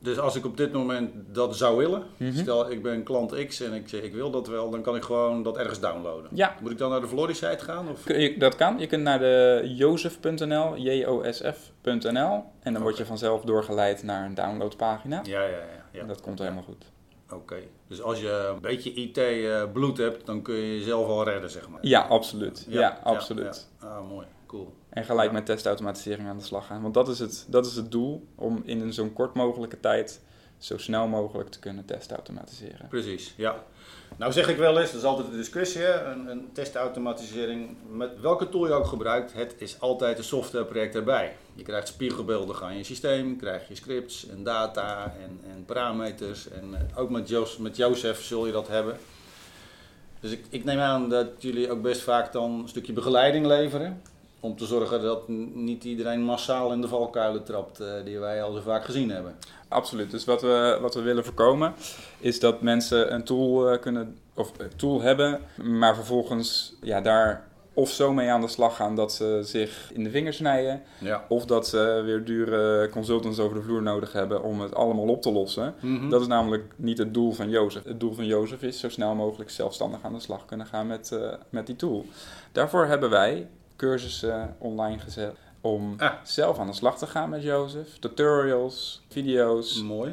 Dus 0.04 0.18
als 0.18 0.36
ik 0.36 0.44
op 0.44 0.56
dit 0.56 0.72
moment 0.72 1.10
dat 1.34 1.56
zou 1.56 1.76
willen, 1.76 2.02
Mhm. 2.16 2.32
stel 2.36 2.70
ik 2.70 2.82
ben 2.82 3.02
klant 3.02 3.46
X 3.46 3.60
en 3.60 3.72
ik 3.72 3.88
zeg 3.88 4.02
ik 4.02 4.14
wil 4.14 4.30
dat 4.30 4.46
wel, 4.46 4.70
dan 4.70 4.82
kan 4.82 4.96
ik 4.96 5.02
gewoon 5.02 5.42
dat 5.42 5.56
ergens 5.58 5.80
downloaden. 5.80 6.30
Ja, 6.34 6.54
Moet 6.60 6.70
ik 6.70 6.78
dan 6.78 6.90
naar 6.90 7.00
de 7.00 7.06
Valori 7.08 7.34
site 7.34 7.64
gaan? 7.64 7.88
Of? 7.88 8.02
dat 8.38 8.56
kan. 8.56 8.78
Je 8.78 8.86
kunt 8.86 9.02
naar 9.02 9.18
de 9.18 9.62
jozef.nl, 9.76 10.76
J-O-S-F.nl 10.76 12.44
en 12.60 12.72
dan 12.72 12.82
word 12.82 12.96
je 12.96 13.06
vanzelf 13.06 13.42
doorgeleid 13.42 14.02
naar 14.02 14.24
een 14.26 14.34
downloadpagina. 14.34 15.20
Ja, 15.24 15.40
ja, 15.42 15.48
ja. 15.48 15.56
ja. 15.92 16.00
En 16.00 16.06
dat 16.06 16.20
komt 16.20 16.38
helemaal 16.38 16.62
goed. 16.62 16.84
Oké. 17.30 17.56
Dus 17.88 18.02
als 18.02 18.20
je 18.20 18.50
een 18.54 18.60
beetje 18.60 18.92
IT-bloed 18.92 19.98
hebt, 19.98 20.26
dan 20.26 20.42
kun 20.42 20.54
je 20.54 20.78
jezelf 20.78 21.08
al 21.08 21.24
redden, 21.24 21.50
zeg 21.50 21.68
maar. 21.68 21.78
Ja, 21.82 22.00
absoluut. 22.00 22.66
Ja, 22.68 22.98
absoluut. 23.02 23.68
ja. 23.80 23.86
Ah, 23.88 24.08
mooi. 24.08 24.26
Cool. 24.54 24.74
En 24.88 25.04
gelijk 25.04 25.32
met 25.32 25.46
testautomatisering 25.46 26.28
aan 26.28 26.38
de 26.38 26.44
slag 26.44 26.66
gaan. 26.66 26.82
Want 26.82 26.94
dat 26.94 27.08
is 27.08 27.18
het, 27.18 27.46
dat 27.48 27.66
is 27.66 27.76
het 27.76 27.90
doel, 27.90 28.26
om 28.34 28.62
in 28.64 28.80
een 28.80 28.92
zo'n 28.92 29.12
kort 29.12 29.34
mogelijke 29.34 29.80
tijd 29.80 30.20
zo 30.58 30.78
snel 30.78 31.06
mogelijk 31.06 31.50
te 31.50 31.58
kunnen 31.58 31.84
testautomatiseren. 31.84 32.88
Precies, 32.88 33.34
ja. 33.36 33.64
Nou 34.16 34.32
zeg 34.32 34.48
ik 34.48 34.56
wel 34.56 34.80
eens, 34.80 34.90
dat 34.90 35.00
is 35.00 35.06
altijd 35.06 35.30
de 35.30 35.36
discussie, 35.36 35.86
een, 35.86 36.30
een 36.30 36.48
testautomatisering, 36.52 37.76
met 37.90 38.20
welke 38.20 38.48
tool 38.48 38.66
je 38.66 38.72
ook 38.72 38.86
gebruikt, 38.86 39.32
het 39.32 39.54
is 39.58 39.80
altijd 39.80 40.18
een 40.18 40.24
softwareproject 40.24 40.94
erbij. 40.94 41.36
Je 41.54 41.62
krijgt 41.62 41.88
spiegelbeelden 41.88 42.60
aan 42.60 42.76
je 42.76 42.84
systeem, 42.84 43.36
krijg 43.36 43.68
je 43.68 43.74
scripts 43.74 44.28
en 44.28 44.42
data 44.42 45.14
en, 45.22 45.40
en 45.50 45.64
parameters 45.64 46.48
en 46.48 46.74
eh, 46.74 46.98
ook 46.98 47.10
met, 47.10 47.28
Jos, 47.28 47.56
met 47.56 47.76
Jozef 47.76 48.22
zul 48.22 48.46
je 48.46 48.52
dat 48.52 48.68
hebben. 48.68 48.96
Dus 50.20 50.32
ik, 50.32 50.44
ik 50.48 50.64
neem 50.64 50.78
aan 50.78 51.08
dat 51.08 51.28
jullie 51.38 51.70
ook 51.70 51.82
best 51.82 52.00
vaak 52.00 52.32
dan 52.32 52.50
een 52.50 52.68
stukje 52.68 52.92
begeleiding 52.92 53.46
leveren. 53.46 54.02
Om 54.44 54.56
te 54.56 54.66
zorgen 54.66 55.02
dat 55.02 55.28
niet 55.54 55.84
iedereen 55.84 56.22
massaal 56.22 56.72
in 56.72 56.80
de 56.80 56.88
valkuilen 56.88 57.44
trapt 57.44 57.80
eh, 57.80 57.88
die 58.04 58.18
wij 58.18 58.42
al 58.42 58.52
zo 58.52 58.60
vaak 58.60 58.84
gezien 58.84 59.10
hebben. 59.10 59.34
Absoluut. 59.68 60.10
Dus 60.10 60.24
wat 60.24 60.42
we, 60.42 60.78
wat 60.80 60.94
we 60.94 61.00
willen 61.02 61.24
voorkomen 61.24 61.74
is 62.18 62.40
dat 62.40 62.60
mensen 62.62 63.14
een 63.14 63.24
tool 63.24 63.70
eh, 63.70 63.80
kunnen 63.80 64.16
of 64.34 64.52
een 64.58 64.76
tool 64.76 65.00
hebben, 65.00 65.40
maar 65.62 65.94
vervolgens 65.94 66.74
ja, 66.82 67.00
daar 67.00 67.48
of 67.74 67.90
zo 67.90 68.12
mee 68.12 68.30
aan 68.30 68.40
de 68.40 68.48
slag 68.48 68.76
gaan 68.76 68.96
dat 68.96 69.12
ze 69.12 69.40
zich 69.42 69.90
in 69.92 70.04
de 70.04 70.10
vingers 70.10 70.36
snijden, 70.36 70.82
Ja. 71.00 71.24
of 71.28 71.44
dat 71.46 71.68
ze 71.68 72.02
weer 72.04 72.24
dure 72.24 72.88
consultants 72.88 73.38
over 73.38 73.56
de 73.56 73.62
vloer 73.62 73.82
nodig 73.82 74.12
hebben 74.12 74.42
om 74.42 74.60
het 74.60 74.74
allemaal 74.74 75.06
op 75.08 75.22
te 75.22 75.32
lossen. 75.32 75.74
Mhm. 75.80 76.08
Dat 76.08 76.20
is 76.20 76.26
namelijk 76.26 76.72
niet 76.76 76.98
het 76.98 77.14
doel 77.14 77.32
van 77.32 77.48
Jozef. 77.50 77.84
Het 77.84 78.00
doel 78.00 78.14
van 78.14 78.26
Jozef 78.26 78.62
is 78.62 78.80
zo 78.80 78.88
snel 78.88 79.14
mogelijk 79.14 79.50
zelfstandig 79.50 80.02
aan 80.02 80.12
de 80.12 80.20
slag 80.20 80.44
kunnen 80.44 80.66
gaan 80.66 80.86
met, 80.86 81.12
eh, 81.12 81.32
met 81.48 81.66
die 81.66 81.76
tool. 81.76 82.04
Daarvoor 82.52 82.86
hebben 82.86 83.10
wij 83.10 83.48
cursussen 83.76 84.56
online 84.58 84.98
gezet 84.98 85.36
om 85.60 85.94
Ah. 85.98 86.12
zelf 86.22 86.58
aan 86.58 86.66
de 86.66 86.72
slag 86.72 86.98
te 86.98 87.06
gaan 87.06 87.28
met 87.30 87.42
Jozef. 87.42 87.98
Tutorials, 87.98 89.02
video's. 89.08 89.82
Mooi. 89.82 90.12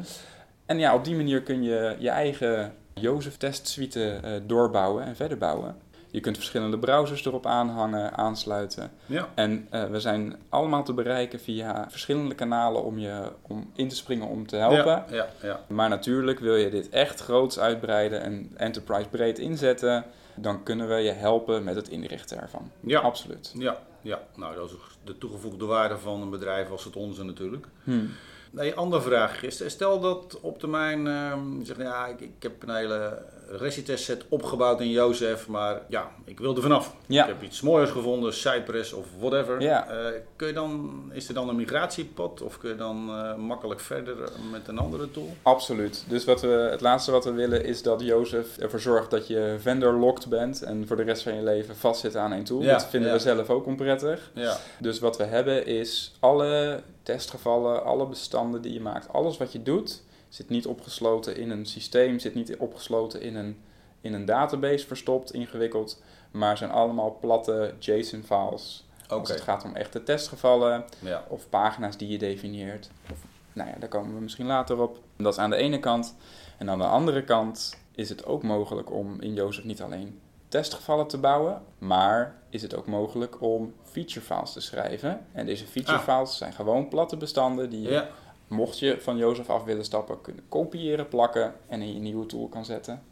En 0.66 0.78
ja, 0.78 0.94
op 0.94 1.04
die 1.04 1.16
manier 1.16 1.42
kun 1.42 1.62
je 1.62 1.96
je 1.98 2.08
eigen 2.10 2.74
Jozef 2.94 3.36
testsuite 3.36 4.10
eh, 4.22 4.30
doorbouwen 4.46 5.04
en 5.04 5.16
verder 5.16 5.38
bouwen. 5.38 5.76
Je 6.10 6.20
kunt 6.20 6.36
verschillende 6.36 6.78
browsers 6.78 7.24
erop 7.24 7.46
aanhangen, 7.46 8.14
aansluiten. 8.16 8.90
Ja. 9.06 9.28
En 9.34 9.66
eh, 9.70 9.84
we 9.84 10.00
zijn 10.00 10.36
allemaal 10.48 10.84
te 10.84 10.92
bereiken 10.92 11.40
via 11.40 11.86
verschillende 11.90 12.34
kanalen 12.34 12.84
om 12.84 12.98
je 12.98 13.32
om 13.42 13.70
in 13.74 13.88
te 13.88 13.96
springen 13.96 14.26
om 14.26 14.46
te 14.46 14.56
helpen. 14.56 14.84
Ja, 14.84 15.04
ja, 15.10 15.26
ja. 15.42 15.60
Maar 15.66 15.88
natuurlijk 15.88 16.38
wil 16.38 16.56
je 16.56 16.70
dit 16.70 16.88
echt 16.88 17.20
groots 17.20 17.58
uitbreiden 17.58 18.20
en 18.22 18.50
enterprise 18.56 19.08
breed 19.08 19.38
inzetten, 19.38 20.04
dan 20.34 20.62
kunnen 20.62 20.88
we 20.88 20.94
je 20.94 21.10
helpen 21.10 21.64
met 21.64 21.74
het 21.74 21.88
inrichten 21.88 22.40
ervan. 22.40 22.70
Ja. 22.80 23.00
Absoluut. 23.00 23.54
Ja, 23.58 23.78
ja, 24.00 24.22
nou 24.36 24.54
dat 24.54 24.70
is 24.70 24.76
de 25.04 25.18
toegevoegde 25.18 25.64
waarde 25.64 25.98
van 25.98 26.22
een 26.22 26.30
bedrijf 26.30 26.70
als 26.70 26.84
het 26.84 26.96
onze 26.96 27.24
natuurlijk. 27.24 27.66
Hmm. 27.84 28.10
Nee, 28.52 28.74
andere 28.74 29.02
vraag 29.02 29.40
stel 29.48 30.00
dat 30.00 30.38
op 30.40 30.58
termijn, 30.58 31.06
ehm, 31.06 31.58
je 31.58 31.64
zegt, 31.64 31.80
ja, 31.80 32.06
ik, 32.06 32.20
ik 32.20 32.42
heb 32.42 32.62
een 32.62 32.74
hele 32.74 33.22
regietest 33.58 34.04
set 34.04 34.24
opgebouwd 34.28 34.80
in 34.80 34.90
Jozef, 34.90 35.48
maar 35.48 35.80
ja, 35.88 36.10
ik 36.24 36.38
wil 36.38 36.56
er 36.56 36.62
vanaf. 36.62 36.94
Ja. 37.06 37.22
Ik 37.22 37.28
heb 37.28 37.42
iets 37.42 37.60
moois 37.60 37.90
gevonden, 37.90 38.34
Cypress 38.34 38.92
of 38.92 39.06
whatever. 39.18 39.60
Ja. 39.60 39.88
Eh, 39.88 40.06
kun 40.36 40.46
je 40.46 40.52
dan, 40.52 41.02
is 41.12 41.28
er 41.28 41.34
dan 41.34 41.48
een 41.48 41.56
migratiepad 41.56 42.42
of 42.42 42.58
kun 42.58 42.70
je 42.70 42.76
dan 42.76 43.08
eh, 43.08 43.34
makkelijk 43.34 43.80
verder 43.80 44.16
met 44.50 44.68
een 44.68 44.78
andere 44.78 45.10
tool? 45.10 45.36
Absoluut. 45.42 46.04
Dus 46.08 46.24
wat 46.24 46.40
we, 46.40 46.68
het 46.70 46.80
laatste 46.80 47.10
wat 47.10 47.24
we 47.24 47.32
willen 47.32 47.64
is 47.64 47.82
dat 47.82 48.00
Jozef 48.00 48.58
ervoor 48.58 48.80
zorgt 48.80 49.10
dat 49.10 49.26
je 49.26 49.56
vendor-locked 49.60 50.28
bent 50.28 50.62
en 50.62 50.86
voor 50.86 50.96
de 50.96 51.02
rest 51.02 51.22
van 51.22 51.34
je 51.34 51.42
leven 51.42 51.76
vastzit 51.76 52.16
aan 52.16 52.32
één 52.32 52.44
tool. 52.44 52.62
Ja, 52.62 52.72
dat 52.72 52.86
vinden 52.86 53.12
we 53.12 53.18
zelf 53.18 53.50
ook 53.50 53.66
onprettig. 53.66 54.30
Ja, 54.34 54.56
Dus 54.78 54.98
wat 54.98 55.16
we 55.16 55.24
hebben 55.24 55.66
is 55.66 56.14
alle 56.20 56.82
testgevallen, 57.02 57.84
alle 57.84 58.06
bestanden 58.06 58.62
die 58.62 58.72
je 58.72 58.80
maakt, 58.80 59.08
alles 59.12 59.36
wat 59.36 59.52
je 59.52 59.62
doet, 59.62 60.02
zit 60.28 60.48
niet 60.48 60.66
opgesloten 60.66 61.36
in 61.36 61.50
een 61.50 61.66
systeem, 61.66 62.18
zit 62.18 62.34
niet 62.34 62.56
opgesloten 62.56 63.20
in 63.20 63.36
een, 63.36 63.60
in 64.00 64.12
een 64.14 64.24
database 64.24 64.86
verstopt, 64.86 65.32
ingewikkeld, 65.32 66.02
maar 66.30 66.56
zijn 66.56 66.70
allemaal 66.70 67.16
platte 67.20 67.74
JSON-files 67.78 68.86
Als 69.08 69.20
Oké. 69.20 69.32
het 69.32 69.40
gaat 69.40 69.64
om 69.64 69.74
echte 69.74 70.02
testgevallen 70.02 70.84
Ja. 70.98 71.24
of 71.28 71.48
pagina's 71.48 71.96
die 71.96 72.08
je 72.08 72.18
definieert. 72.18 72.90
Of, 73.10 73.18
nou 73.52 73.68
ja, 73.68 73.74
daar 73.78 73.88
komen 73.88 74.14
we 74.14 74.20
misschien 74.20 74.46
later 74.46 74.80
op. 74.80 74.98
Dat 75.16 75.32
is 75.32 75.38
aan 75.38 75.50
de 75.50 75.56
ene 75.56 75.78
kant. 75.80 76.14
En 76.58 76.70
aan 76.70 76.78
de 76.78 76.84
andere 76.86 77.24
kant 77.24 77.78
is 77.94 78.08
het 78.08 78.24
ook 78.26 78.42
mogelijk 78.42 78.90
om 78.92 79.20
in 79.20 79.34
Jozef 79.34 79.64
niet 79.64 79.82
alleen 79.82 80.20
testgevallen 80.48 81.06
te 81.06 81.18
bouwen, 81.18 81.62
maar 81.78 82.36
is 82.50 82.62
het 82.62 82.74
ook 82.76 82.86
mogelijk 82.86 83.40
om 83.42 83.74
feature 83.92 84.20
files 84.20 84.52
te 84.52 84.60
schrijven. 84.60 85.26
En 85.32 85.46
deze 85.46 85.66
feature 85.66 85.98
Ah. 85.98 86.02
files 86.16 86.36
zijn 86.36 86.52
gewoon 86.52 86.88
platte 86.88 87.16
bestanden 87.16 87.70
die 87.70 87.82
je, 87.82 87.90
Ja. 87.90 88.08
mocht 88.48 88.78
je 88.78 88.96
van 89.00 89.16
Jozef 89.16 89.50
af 89.50 89.64
willen 89.64 89.84
stappen, 89.84 90.20
kunnen 90.20 90.42
kopiëren, 90.48 91.08
plakken 91.08 91.54
en 91.68 91.82
in 91.82 91.94
je 91.94 92.00
nieuwe 92.00 92.26
tool 92.26 92.48
kan 92.48 92.64
zetten. 92.64 93.02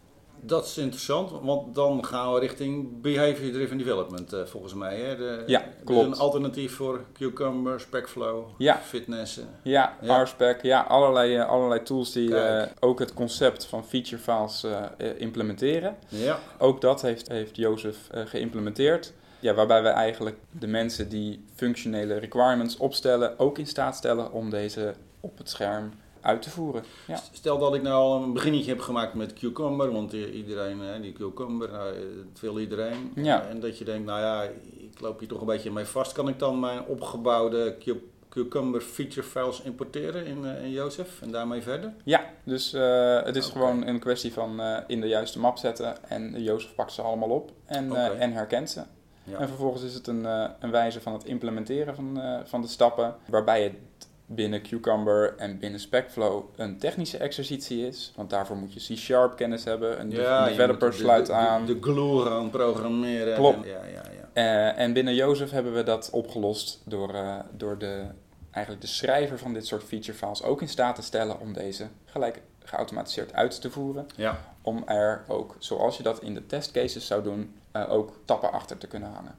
Dat 0.42 0.66
is 0.66 0.78
interessant, 0.78 1.30
want 1.42 1.74
dan 1.74 2.04
gaan 2.04 2.32
we 2.32 2.40
richting 2.40 3.00
Behavior 3.00 3.52
Driven 3.52 3.78
Development 3.78 4.32
eh, 4.32 4.44
volgens 4.44 4.74
mij. 4.74 4.96
Hè? 5.00 5.16
De, 5.16 5.42
Ja, 5.46 5.58
dus 5.58 5.68
klopt. 5.84 6.06
een 6.06 6.16
alternatief 6.18 6.74
voor 6.74 7.00
Cucumber, 7.12 7.80
Specflow, 7.80 8.44
Ja. 8.58 8.76
Fitness. 8.78 9.38
eh. 9.38 9.44
Ja, 9.62 9.96
Ja. 10.00 10.22
RSpec, 10.22 10.62
ja, 10.62 10.80
allerlei, 10.80 11.36
eh, 11.36 11.48
allerlei 11.48 11.82
tools 11.82 12.12
die 12.12 12.34
ook 12.80 12.98
het 12.98 13.14
concept 13.14 13.64
van 13.66 13.84
feature 13.84 14.18
files 14.22 14.66
implementeren. 15.18 15.96
Ja, 16.08 16.38
Ook 16.58 16.80
dat 16.80 17.02
heeft, 17.02 17.28
heeft 17.28 17.56
Jozef 17.56 17.96
geïmplementeerd. 18.12 19.12
Ja, 19.40 19.54
waarbij 19.54 19.82
we 19.82 19.88
eigenlijk 19.88 20.36
de 20.50 20.66
mensen 20.66 21.08
die 21.08 21.44
functionele 21.54 22.14
requirements 22.18 22.76
opstellen, 22.76 23.38
ook 23.38 23.58
in 23.58 23.66
staat 23.66 23.96
stellen 23.96 24.32
om 24.32 24.50
deze 24.50 24.94
op 25.20 25.38
het 25.38 25.48
scherm 25.48 25.90
uit 26.20 26.42
te 26.42 26.50
voeren. 26.50 26.82
Ja, 27.06 27.20
Stel 27.32 27.58
dat 27.58 27.74
ik 27.74 27.82
nou 27.82 27.94
al 27.94 28.22
een 28.22 28.32
beginnetje 28.32 28.70
heb 28.70 28.80
gemaakt 28.80 29.14
met 29.14 29.32
Cucumber, 29.32 29.92
want 29.92 30.12
iedereen, 30.12 30.80
hè, 30.80 31.00
die 31.00 31.12
Cucumber, 31.12 31.70
nou, 31.70 31.94
eh, 31.94 32.00
dat 32.32 32.40
wil 32.40 32.58
iedereen. 32.58 33.12
Ja. 33.14 33.46
En 33.48 33.60
dat 33.60 33.78
je 33.78 33.84
denkt, 33.84 34.06
nou 34.06 34.20
ja, 34.20 34.42
ik 34.92 35.00
loop 35.00 35.18
hier 35.18 35.28
toch 35.28 35.40
een 35.40 35.46
beetje 35.46 35.70
mee 35.70 35.84
vast. 35.84 36.12
Kan 36.12 36.28
ik 36.28 36.38
dan 36.38 36.60
mijn 36.60 36.84
opgebouwde 36.84 37.76
Cu- 37.78 38.02
Cucumber 38.28 38.80
feature 38.80 39.22
files 39.26 39.62
importeren 39.62 40.26
in, 40.26 40.44
eh, 40.44 40.62
in 40.64 40.70
Jozef 40.70 41.22
en 41.22 41.30
daarmee 41.30 41.62
verder? 41.62 41.92
ja 42.04 42.24
dus 42.44 42.72
eh, 42.72 43.22
het 43.22 43.36
is 43.36 43.46
gewoon 43.46 43.86
een 43.86 43.98
kwestie 43.98 44.32
van 44.32 44.60
in 44.86 45.00
de 45.00 45.06
juiste 45.08 45.38
map 45.38 45.58
zetten 45.58 46.08
en 46.08 46.42
Jozef 46.42 46.74
pakt 46.74 46.92
ze 46.92 47.02
allemaal 47.02 47.28
op 47.28 47.50
en, 47.64 47.96
en 48.18 48.32
herkent 48.32 48.70
ze. 48.70 48.82
Ja. 49.24 49.38
En 49.38 49.48
vervolgens 49.48 49.82
is 49.82 49.94
het 49.94 50.06
een, 50.06 50.26
eh, 50.26 50.48
een 50.58 50.70
wijze 50.70 51.00
van 51.00 51.12
het 51.12 51.24
implementeren 51.24 51.94
van, 51.94 52.20
eh, 52.20 52.38
van 52.44 52.62
de 52.62 52.68
stappen, 52.68 53.14
waarbij 53.26 53.62
het 53.62 53.72
binnen 54.26 54.62
Cucumber 54.62 55.34
en 55.36 55.58
binnen 55.58 55.80
Specflow 55.80 56.44
een 56.56 56.78
technische 56.78 57.18
exercitie 57.18 57.86
is. 57.86 58.12
Want 58.16 58.30
daarvoor 58.30 58.56
moet 58.56 58.72
je 58.86 58.94
C-sharp 58.94 59.36
kennis 59.36 59.64
hebben, 59.64 60.00
een, 60.00 60.10
je 60.10 60.44
developer 60.48 60.90
de- 60.90 60.96
sluit 60.96 61.26
de, 61.26 61.32
aan. 61.32 61.66
De, 61.66 61.74
de 61.78 61.82
glue 61.82 62.20
gaan 62.24 62.50
programmeren. 62.50 63.34
Klopt. 63.36 63.62
En- 63.64 63.70
ja, 63.70 63.84
ja, 63.84 64.02
ja. 64.02 64.28
Eh, 64.32 64.82
en 64.84 64.92
binnen 64.92 65.14
Jozef 65.14 65.50
hebben 65.50 65.74
we 65.74 65.82
dat 65.82 66.10
opgelost 66.12 66.80
door, 66.84 67.14
door 67.56 67.78
de, 67.78 68.02
eigenlijk 68.50 68.84
de 68.84 68.90
schrijver 68.92 69.38
van 69.38 69.52
dit 69.52 69.66
soort 69.66 69.82
feature 69.84 70.18
files 70.18 70.42
ook 70.42 70.60
in 70.60 70.68
staat 70.68 70.94
te 70.94 71.02
stellen 71.02 71.40
om 71.40 71.52
deze 71.52 71.86
gelijk 72.04 72.40
geautomatiseerd 72.64 73.32
uit 73.34 73.60
te 73.60 73.70
voeren. 73.70 74.06
ja. 74.16 74.38
Om 74.62 74.82
er 74.86 75.24
ook, 75.28 75.56
zoals 75.58 75.96
je 75.96 76.02
dat 76.02 76.22
in 76.22 76.34
de 76.34 76.46
testcases 76.46 77.06
zou 77.06 77.22
doen, 77.22 77.54
eh, 77.72 77.92
ook 77.92 78.12
tappen 78.24 78.52
achter 78.52 78.78
te 78.78 78.86
kunnen 78.86 79.10
hangen. 79.14 79.34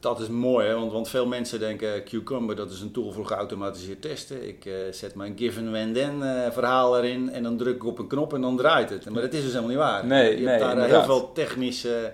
Dat 0.00 0.20
is 0.20 0.28
mooi, 0.28 0.66
hè? 0.66 0.74
Want, 0.74 0.92
want 0.92 1.08
veel 1.08 1.26
mensen 1.26 1.58
denken 1.60 2.04
Cucumber 2.04 2.56
dat 2.56 2.70
is 2.70 2.80
een 2.80 2.90
tool 2.90 3.12
voor 3.12 3.26
geautomatiseerd 3.26 4.02
testen. 4.02 4.48
Ik 4.48 4.64
eh, 4.64 4.72
zet 4.90 5.14
mijn 5.14 5.32
given 5.38 5.70
when 5.70 5.92
then 5.92 6.22
eh, 6.22 6.50
verhaal 6.52 6.98
erin 6.98 7.30
en 7.32 7.42
dan 7.42 7.56
druk 7.56 7.74
ik 7.74 7.84
op 7.84 7.98
een 7.98 8.06
knop 8.06 8.34
en 8.34 8.40
dan 8.40 8.56
draait 8.56 8.90
het. 8.90 9.10
Maar 9.10 9.22
dat 9.22 9.32
is 9.32 9.40
dus 9.42 9.48
helemaal 9.48 9.68
niet 9.68 9.78
waar. 9.78 10.06
Nee, 10.06 10.30
je 10.30 10.36
nee, 10.36 10.46
hebt 10.46 10.60
daar 10.60 10.78
eh, 10.78 10.84
heel 10.84 11.02
veel 11.02 11.32
technische 11.32 12.12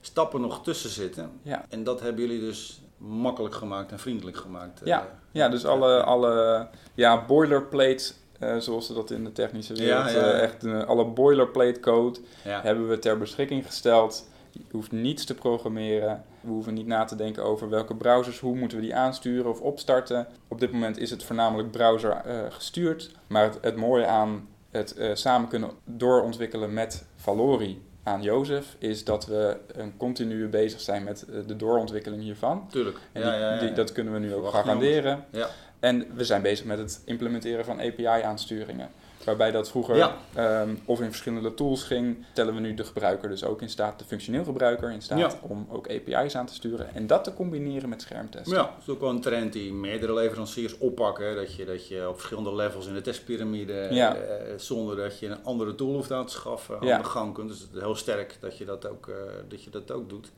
stappen 0.00 0.40
nog 0.40 0.62
tussen 0.62 0.90
zitten. 0.90 1.30
Ja. 1.42 1.64
En 1.68 1.84
dat 1.84 2.00
hebben 2.00 2.20
jullie 2.26 2.40
dus 2.40 2.80
makkelijk 2.96 3.54
gemaakt 3.54 3.92
en 3.92 3.98
vriendelijk 3.98 4.36
gemaakt. 4.36 4.80
eh. 4.80 4.86
Ja, 4.86 5.08
Ja, 5.32 5.48
dus 5.48 5.64
alle, 5.64 6.02
alle 6.02 6.66
ja, 6.94 7.24
boilerplate, 7.26 8.12
eh, 8.38 8.56
zoals 8.56 8.86
ze 8.86 8.94
dat 8.94 9.10
in 9.10 9.24
de 9.24 9.32
technische 9.32 9.74
wereld, 9.74 10.10
Ja, 10.10 10.18
ja, 10.20 10.26
ja. 10.26 10.32
eh, 10.32 10.42
echt 10.42 10.64
eh, 10.64 10.84
alle 10.84 11.04
boilerplate 11.04 11.80
code 11.80 12.18
hebben 12.42 12.88
we 12.88 12.98
ter 12.98 13.18
beschikking 13.18 13.66
gesteld. 13.66 14.30
Je 14.52 14.60
hoeft 14.70 14.92
niets 14.92 15.24
te 15.24 15.34
programmeren. 15.34 16.24
We 16.40 16.48
hoeven 16.50 16.74
niet 16.74 16.86
na 16.86 17.04
te 17.04 17.16
denken 17.16 17.44
over 17.44 17.68
welke 17.68 17.94
browsers, 17.94 18.38
hoe 18.40 18.56
moeten 18.56 18.78
we 18.78 18.84
die 18.84 18.94
aansturen 18.94 19.50
of 19.50 19.60
opstarten. 19.60 20.26
Op 20.48 20.60
dit 20.60 20.72
moment 20.72 20.98
is 20.98 21.10
het 21.10 21.22
voornamelijk 21.24 21.70
browser 21.70 22.10
eh, 22.12 22.36
gestuurd. 22.48 23.10
Maar 23.26 23.44
het, 23.44 23.58
het 23.60 23.76
mooie 23.76 24.06
aan 24.06 24.48
het 24.70 24.94
eh, 24.94 25.10
samen 25.14 25.48
kunnen 25.48 25.70
doorontwikkelen 25.84 26.72
met 26.72 27.04
Valori 27.16 27.82
aan 28.02 28.22
Jozef 28.22 28.76
is 28.78 29.04
dat 29.04 29.26
we 29.26 29.56
een 29.72 29.96
continu 29.96 30.48
bezig 30.48 30.80
zijn 30.80 31.04
met 31.04 31.24
eh, 31.28 31.36
de 31.46 31.56
doorontwikkeling 31.56 32.22
hiervan. 32.22 32.66
Tuurlijk. 32.70 32.98
En 33.12 33.20
ja, 33.22 33.30
die, 33.30 33.40
ja, 33.40 33.52
ja. 33.54 33.60
die- 33.60 33.72
dat 33.72 33.92
kunnen 33.92 34.12
we 34.12 34.18
nu 34.18 34.34
ook 34.34 34.48
garanderen. 34.48 35.24
Ja. 35.30 35.48
En 35.80 36.06
we 36.14 36.24
zijn 36.24 36.42
bezig 36.42 36.66
met 36.66 36.78
het 36.78 37.02
implementeren 37.04 37.64
van 37.64 37.80
API-aansturingen. 37.80 38.88
Waarbij 39.24 39.50
dat 39.50 39.68
vroeger 39.68 39.96
Ja. 39.96 40.16
ehm, 40.34 40.74
of 40.84 41.00
in 41.00 41.06
verschillende 41.08 41.54
tools 41.54 41.82
ging, 41.84 42.24
stellen 42.32 42.54
we 42.54 42.60
nu 42.60 42.74
de 42.74 42.84
gebruiker 42.84 43.28
dus 43.28 43.44
ook 43.44 43.62
in 43.62 43.68
staat, 43.68 43.98
de 43.98 44.04
functioneel 44.04 44.44
gebruiker 44.44 44.90
in 44.90 45.02
staat 45.02 45.18
Ja. 45.18 45.30
om 45.40 45.66
ook 45.70 45.88
API's 45.90 46.34
aan 46.34 46.46
te 46.46 46.54
sturen. 46.54 46.94
En 46.94 47.06
dat 47.06 47.24
te 47.24 47.34
combineren 47.34 47.88
met 47.88 48.02
schermtesten. 48.02 48.56
Ja, 48.56 48.62
dat 48.62 48.70
is 48.80 48.88
ook 48.88 49.00
wel 49.00 49.10
een 49.10 49.20
trend 49.20 49.52
die 49.52 49.72
meerdere 49.72 50.12
leveranciers 50.14 50.78
oppakken. 50.78 51.36
Dat 51.36 51.54
je, 51.54 51.64
dat 51.64 51.88
je 51.88 52.08
op 52.08 52.14
verschillende 52.14 52.54
levels 52.54 52.86
in 52.86 52.94
de 52.94 53.00
testpyramide, 53.00 53.88
Ja. 53.90 54.14
eh, 54.16 54.52
zonder 54.56 54.96
dat 54.96 55.18
je 55.18 55.26
een 55.26 55.44
andere 55.44 55.74
tool 55.74 55.92
hoeft 55.94 56.12
aan 56.12 56.26
te 56.26 56.32
schaffen, 56.32 56.74
aan 56.80 57.02
de 57.02 57.04
gang 57.08 57.34
kunt. 57.34 57.48
Dus 57.48 57.58
het 57.60 57.68
is 57.74 57.80
heel 57.80 57.94
sterk 57.96 58.36
dat 58.40 58.58
je 58.58 58.64
dat 58.64 58.88
ook, 58.88 59.08
eh, 59.08 59.14
dat 59.48 59.62
je 59.64 59.70
dat 59.70 59.90
ook 59.92 60.08
doet. 60.08 60.30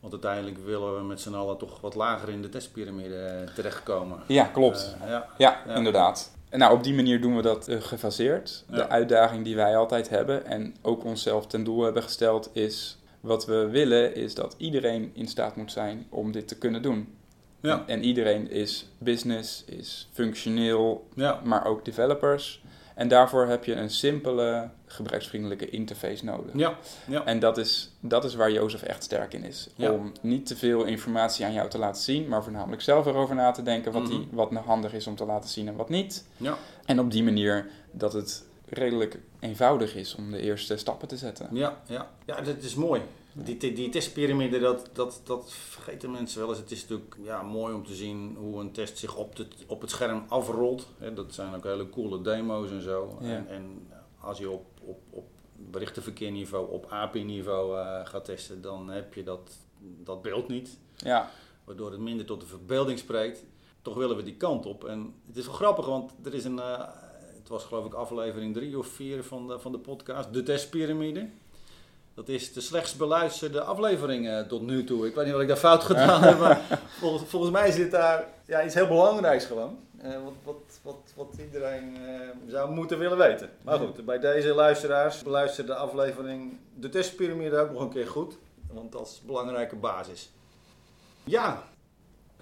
Want 0.00 0.12
uiteindelijk 0.12 0.58
willen 0.64 0.96
we 0.96 1.02
met 1.02 1.20
z'n 1.20 1.34
allen 1.34 1.56
toch 1.58 1.80
wat 1.80 1.94
lager 1.94 2.28
in 2.28 2.42
de 2.42 2.48
testpyramide 2.48 3.14
eh, 3.16 3.54
terechtkomen. 3.54 4.18
Ja, 4.26 4.44
klopt. 4.44 4.96
Ja, 5.06 5.26
ja. 5.38 5.64
inderdaad. 5.76 6.32
En 6.52 6.58
nou, 6.58 6.74
op 6.74 6.82
die 6.84 6.94
manier 6.94 7.20
doen 7.20 7.36
we 7.36 7.42
dat 7.42 7.68
eh, 7.68 7.80
gefaseerd. 7.80 8.64
De 8.70 8.88
uitdaging 8.88 9.44
die 9.44 9.56
wij 9.56 9.76
altijd 9.76 10.08
hebben 10.08 10.46
en 10.46 10.74
ook 10.82 11.04
onszelf 11.04 11.46
ten 11.46 11.64
doel 11.64 11.82
hebben 11.82 12.02
gesteld 12.02 12.50
is... 12.52 12.96
Wat 13.20 13.46
we 13.46 13.68
willen 13.68 14.14
is 14.14 14.34
dat 14.34 14.54
iedereen 14.58 15.10
in 15.14 15.28
staat 15.28 15.56
moet 15.56 15.72
zijn 15.72 16.06
om 16.08 16.32
dit 16.32 16.48
te 16.48 16.58
kunnen 16.58 16.82
doen. 16.82 17.14
Ja. 17.60 17.72
En, 17.72 17.86
en 17.86 18.04
iedereen 18.04 18.50
is 18.50 18.88
business, 18.98 19.64
is 19.66 20.08
functioneel, 20.12 21.08
Ja. 21.14 21.40
maar 21.44 21.66
ook 21.66 21.84
developers. 21.84 22.61
En 22.94 23.08
daarvoor 23.08 23.46
heb 23.46 23.64
je 23.64 23.74
een 23.74 23.90
simpele, 23.90 24.68
gebruiksvriendelijke 24.86 25.68
interface 25.70 26.24
nodig. 26.24 26.50
Ja. 26.54 26.76
Ja. 27.06 27.24
En 27.24 27.38
dat 27.38 27.58
is, 27.58 27.90
dat 28.00 28.24
is 28.24 28.34
waar 28.34 28.50
Jozef 28.52 28.82
echt 28.82 29.02
sterk 29.02 29.34
in 29.34 29.44
is. 29.44 29.68
Ja. 29.76 29.90
Om 29.92 30.12
niet 30.20 30.46
te 30.46 30.56
veel 30.56 30.84
informatie 30.84 31.44
aan 31.44 31.52
jou 31.52 31.68
te 31.70 31.78
laten 31.78 32.02
zien, 32.02 32.28
maar 32.28 32.42
voornamelijk 32.42 32.82
zelf 32.82 33.06
erover 33.06 33.34
na 33.34 33.50
te 33.50 33.62
denken 33.62 33.92
wat, 33.92 34.06
die, 34.06 34.18
Mhm. 34.18 34.34
wat 34.34 34.50
nou 34.50 34.66
handig 34.66 34.92
is 34.94 35.06
om 35.06 35.16
te 35.16 35.24
laten 35.24 35.50
zien 35.50 35.68
en 35.68 35.76
wat 35.76 35.88
niet. 35.88 36.24
Ja. 36.36 36.56
En 36.84 37.00
op 37.00 37.10
die 37.10 37.22
manier 37.22 37.66
dat 37.90 38.12
het 38.12 38.44
redelijk 38.68 39.18
eenvoudig 39.40 39.94
is 39.94 40.14
om 40.14 40.30
de 40.30 40.40
eerste 40.40 40.76
stappen 40.76 41.08
te 41.08 41.16
zetten. 41.16 41.48
Ja, 41.52 41.76
ja. 41.86 42.06
ja, 42.24 42.40
dat 42.40 42.56
is 42.62 42.74
mooi. 42.74 43.00
Die, 43.34 43.72
die, 43.72 43.88
testpyramide, 43.88 44.58
dat, 44.58 44.90
dat, 44.92 45.20
dat 45.24 45.52
vergeten 45.52 46.10
mensen 46.10 46.40
wel 46.40 46.48
eens. 46.48 46.58
Het 46.58 46.70
is 46.70 46.80
natuurlijk 46.80 47.16
ja, 47.22 47.42
mooi 47.42 47.74
om 47.74 47.86
te 47.86 47.94
zien 47.94 48.36
hoe 48.36 48.60
een 48.60 48.72
test 48.72 48.98
zich 48.98 49.16
op, 49.16 49.36
de, 49.36 49.46
op 49.66 49.80
het 49.80 49.90
scherm 49.90 50.24
afrolt. 50.28 50.86
Dat 51.14 51.34
zijn 51.34 51.54
ook 51.54 51.64
hele 51.64 51.90
coole 51.90 52.22
demo's 52.22 52.70
en 52.70 52.82
zo. 52.82 53.18
Ja. 53.20 53.28
En, 53.28 53.48
en 53.48 53.88
als 54.20 54.38
je 54.38 54.50
op, 54.50 54.64
op, 54.80 55.00
op 55.10 55.24
berichtenverkeerniveau, 55.56 56.70
op 56.70 56.86
API-niveau 56.90 57.78
eh, 57.78 58.06
gaat 58.06 58.24
testen, 58.24 58.62
dan 58.62 58.90
heb 58.90 59.14
je 59.14 59.22
dat, 59.22 59.50
dat 59.78 60.22
beeld 60.22 60.48
niet. 60.48 60.78
Ja, 60.96 61.30
Waardoor 61.64 61.90
het 61.90 62.00
minder 62.00 62.26
tot 62.26 62.40
de 62.40 62.46
verbeelding 62.46 62.98
spreekt. 62.98 63.44
Toch 63.82 63.94
willen 63.94 64.16
we 64.16 64.22
die 64.22 64.36
kant 64.36 64.66
op. 64.66 64.84
En 64.84 65.14
het 65.26 65.36
is 65.36 65.46
wel 65.46 65.54
grappig, 65.54 65.86
want 65.86 66.12
er 66.24 66.34
is 66.34 66.44
een... 66.44 66.58
eh, 66.58 66.84
het 67.38 67.48
was 67.48 67.64
geloof 67.64 67.86
ik 67.86 67.94
aflevering 67.94 68.54
drie 68.54 68.78
of 68.78 68.86
vier 68.86 69.24
van 69.24 69.48
de, 69.48 69.58
van 69.58 69.72
de 69.72 69.78
podcast. 69.78 70.32
De 70.32 70.42
testpyramide. 70.42 71.28
Dat 72.14 72.28
is 72.28 72.52
de 72.52 72.60
slechtst 72.60 72.98
beluisterde 72.98 73.62
aflevering 73.62 74.28
eh, 74.28 74.40
tot 74.40 74.62
nu 74.62 74.84
toe. 74.84 75.06
Ik 75.06 75.14
weet 75.14 75.24
niet 75.24 75.32
wat 75.32 75.42
ik 75.42 75.48
daar 75.48 75.56
fout 75.56 75.82
gedaan 75.82 76.22
heb, 76.22 76.38
maar 76.38 76.60
volgens, 77.00 77.30
volgens 77.30 77.52
mij 77.52 77.70
zit 77.70 77.90
daar 77.90 78.24
ja, 78.46 78.64
iets 78.64 78.74
heel 78.74 78.86
belangrijks 78.86 79.44
gewoon. 79.44 79.78
Eh, 80.02 80.12
wat, 80.24 80.32
wat, 80.42 80.80
wat, 80.82 81.12
wat 81.14 81.34
iedereen 81.38 81.96
eh, 81.96 82.28
zou 82.46 82.70
moeten 82.70 82.98
willen 82.98 83.18
weten. 83.18 83.50
Maar 83.62 83.78
goed, 83.78 84.04
bij 84.04 84.18
deze 84.18 84.54
luisteraars 84.54 85.22
beluister 85.22 85.66
de 85.66 85.74
aflevering 85.74 86.58
de 86.74 86.88
testpyramide 86.88 87.58
ook 87.58 87.70
nog 87.70 87.80
een 87.80 87.90
keer 87.90 88.06
goed. 88.06 88.36
Want 88.72 88.92
dat 88.92 89.06
is 89.06 89.22
belangrijke 89.26 89.76
basis. 89.76 90.30
Ja, 91.24 91.62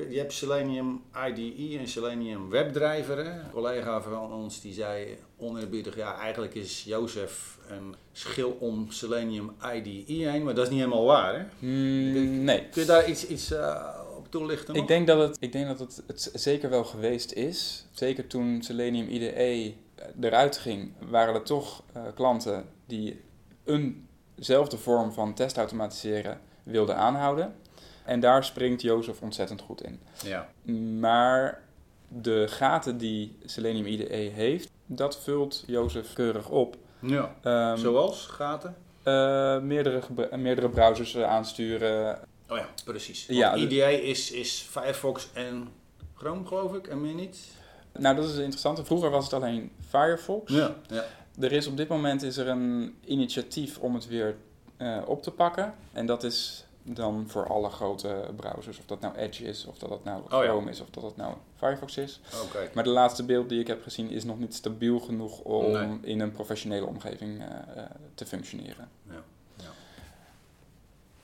je 0.08 0.18
hebt 0.18 0.32
Selenium 0.32 1.02
IDE 1.28 1.78
en 1.78 1.88
Selenium 1.88 2.50
WebDriver. 2.50 3.16
Hè? 3.16 3.30
Een 3.30 3.50
collega 3.50 4.02
van 4.02 4.32
ons 4.32 4.60
die 4.60 4.72
zei 4.72 5.18
oneerbiedig, 5.36 5.96
ja 5.96 6.18
eigenlijk 6.18 6.54
is 6.54 6.84
Jozef 6.84 7.58
een 7.68 7.94
schil 8.12 8.56
om 8.60 8.90
Selenium 8.90 9.52
IDE 9.74 10.28
heen, 10.28 10.44
maar 10.44 10.54
dat 10.54 10.64
is 10.64 10.70
niet 10.70 10.80
helemaal 10.80 11.04
waar. 11.04 11.34
Hè? 11.34 11.66
Mm, 11.66 12.44
nee. 12.44 12.68
Kun 12.70 12.80
je 12.82 12.88
daar 12.88 13.08
iets, 13.08 13.26
iets 13.26 13.50
eh, 13.52 14.00
op 14.16 14.30
toelichten? 14.30 14.74
Ik 14.74 14.86
denk 14.86 15.06
dat, 15.06 15.28
het, 15.28 15.36
ik 15.40 15.52
denk 15.52 15.66
dat 15.66 15.78
het, 15.78 16.02
het 16.06 16.30
zeker 16.34 16.70
wel 16.70 16.84
geweest 16.84 17.32
is. 17.32 17.86
Zeker 17.90 18.26
toen 18.26 18.62
Selenium 18.62 19.08
IDE 19.08 19.74
eruit 20.20 20.56
ging, 20.56 20.92
waren 21.08 21.34
er 21.34 21.42
toch 21.42 21.82
eh, 21.92 22.02
klanten 22.14 22.64
die 22.86 23.20
eenzelfde 23.64 24.78
vorm 24.78 25.12
van 25.12 25.34
testautomatiseren 25.34 26.40
wilden 26.62 26.96
aanhouden. 26.96 27.54
En 28.10 28.20
daar 28.20 28.44
springt 28.44 28.82
Jozef 28.82 29.20
ontzettend 29.20 29.60
goed 29.60 29.82
in. 29.82 30.00
Ja. 30.24 30.48
Maar 30.98 31.62
de 32.08 32.44
gaten 32.48 32.98
die 32.98 33.36
Selenium 33.44 33.86
IDE 33.86 34.14
heeft, 34.14 34.70
dat 34.86 35.18
vult 35.18 35.64
Jozef 35.66 36.12
keurig 36.12 36.48
op. 36.48 36.76
ja. 37.00 37.34
Ehm, 37.42 37.76
Zoals 37.76 38.26
gaten? 38.26 38.76
eh, 39.02 39.58
meerdere, 39.60 40.00
meerdere 40.36 40.68
browsers 40.68 41.16
aansturen. 41.16 42.18
Oh 42.48 42.56
ja, 42.56 42.68
precies. 42.84 43.26
Ja, 43.26 43.50
Want 43.50 43.62
dus- 43.70 43.72
IDA 43.78 43.86
is, 43.86 44.30
is 44.30 44.66
Firefox 44.70 45.28
en 45.32 45.68
Chrome, 46.14 46.46
geloof 46.46 46.74
ik, 46.74 46.86
en 46.86 47.00
meer 47.00 47.14
niet. 47.14 47.38
Nou, 47.98 48.16
dat 48.16 48.24
is 48.28 48.36
interessant. 48.36 48.80
Vroeger 48.86 49.10
was 49.10 49.24
het 49.24 49.32
alleen 49.32 49.70
Firefox. 49.88 50.52
Ja. 50.52 50.74
ja. 50.88 51.04
Er 51.40 51.52
is 51.52 51.66
op 51.66 51.76
dit 51.76 51.88
moment 51.88 52.22
is 52.22 52.36
er 52.36 52.48
een 52.48 52.94
initiatief 53.04 53.78
om 53.78 53.94
het 53.94 54.06
weer 54.06 54.36
eh, 54.76 54.98
op 55.06 55.22
te 55.22 55.30
pakken. 55.30 55.74
En 55.92 56.06
dat 56.06 56.24
is 56.24 56.64
dan 56.94 57.24
voor 57.28 57.48
alle 57.48 57.68
grote 57.70 58.24
browsers. 58.36 58.78
Of 58.78 58.84
dat 58.86 59.00
nou 59.00 59.16
Edge 59.16 59.44
is, 59.44 59.66
of 59.66 59.78
dat 59.78 59.88
dat 59.88 60.04
nou 60.04 60.22
ja. 60.30 60.42
Chrome 60.42 60.70
is, 60.70 60.80
of 60.80 60.90
dat 60.90 61.02
dat 61.02 61.16
nou 61.16 61.34
Firefox 61.56 61.96
is. 61.96 62.20
Oké. 62.44 62.70
Maar 62.74 62.84
de 62.84 62.90
laatste 62.90 63.24
beeld 63.24 63.48
die 63.48 63.60
ik 63.60 63.66
heb 63.66 63.82
gezien 63.82 64.10
is 64.10 64.24
nog 64.24 64.38
niet 64.38 64.54
stabiel 64.54 64.98
genoeg 65.00 65.38
om 65.40 65.70
Nee. 65.70 65.98
in 66.02 66.20
een 66.20 66.32
professionele 66.32 66.86
omgeving 66.86 67.40
eh, 67.40 67.46
eh, 67.82 67.90
te 68.14 68.26
functioneren. 68.26 68.88
Ja. 69.08 69.22
Ja. 69.56 69.64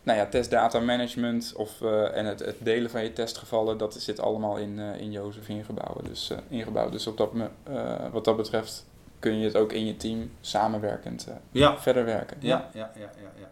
Nou 0.03 0.19
ja, 0.19 0.27
testdata 0.27 0.81
management 0.81 1.53
of, 1.57 1.81
eh, 1.83 2.17
en 2.17 2.27
het, 2.27 2.41
het 2.41 2.57
delen 2.59 2.91
van 2.91 3.03
je 3.03 3.13
testgevallen, 3.13 3.79
dat 3.79 3.95
zit 3.95 4.21
allemaal 4.21 4.57
in, 4.57 4.79
in 4.79 5.13
Jozef 5.13 5.49
ingebouwd. 5.49 6.05
Dus, 6.07 6.33
ingebouwd. 6.49 6.93
dus 6.93 7.07
op 7.07 7.17
dat, 7.17 7.33
me- 7.33 7.51
wat 8.13 8.25
dat 8.25 8.37
betreft 8.37 8.85
kun 9.19 9.39
je 9.39 9.45
het 9.45 9.57
ook 9.57 9.73
in 9.73 9.87
je 9.87 9.97
team 9.97 10.31
samenwerkend 10.41 11.27
Ja. 11.51 11.79
verder 11.79 12.05
werken. 12.05 12.37
Ja, 12.41 12.71
ja, 12.75 12.91
ja, 12.95 13.11
ja, 13.39 13.49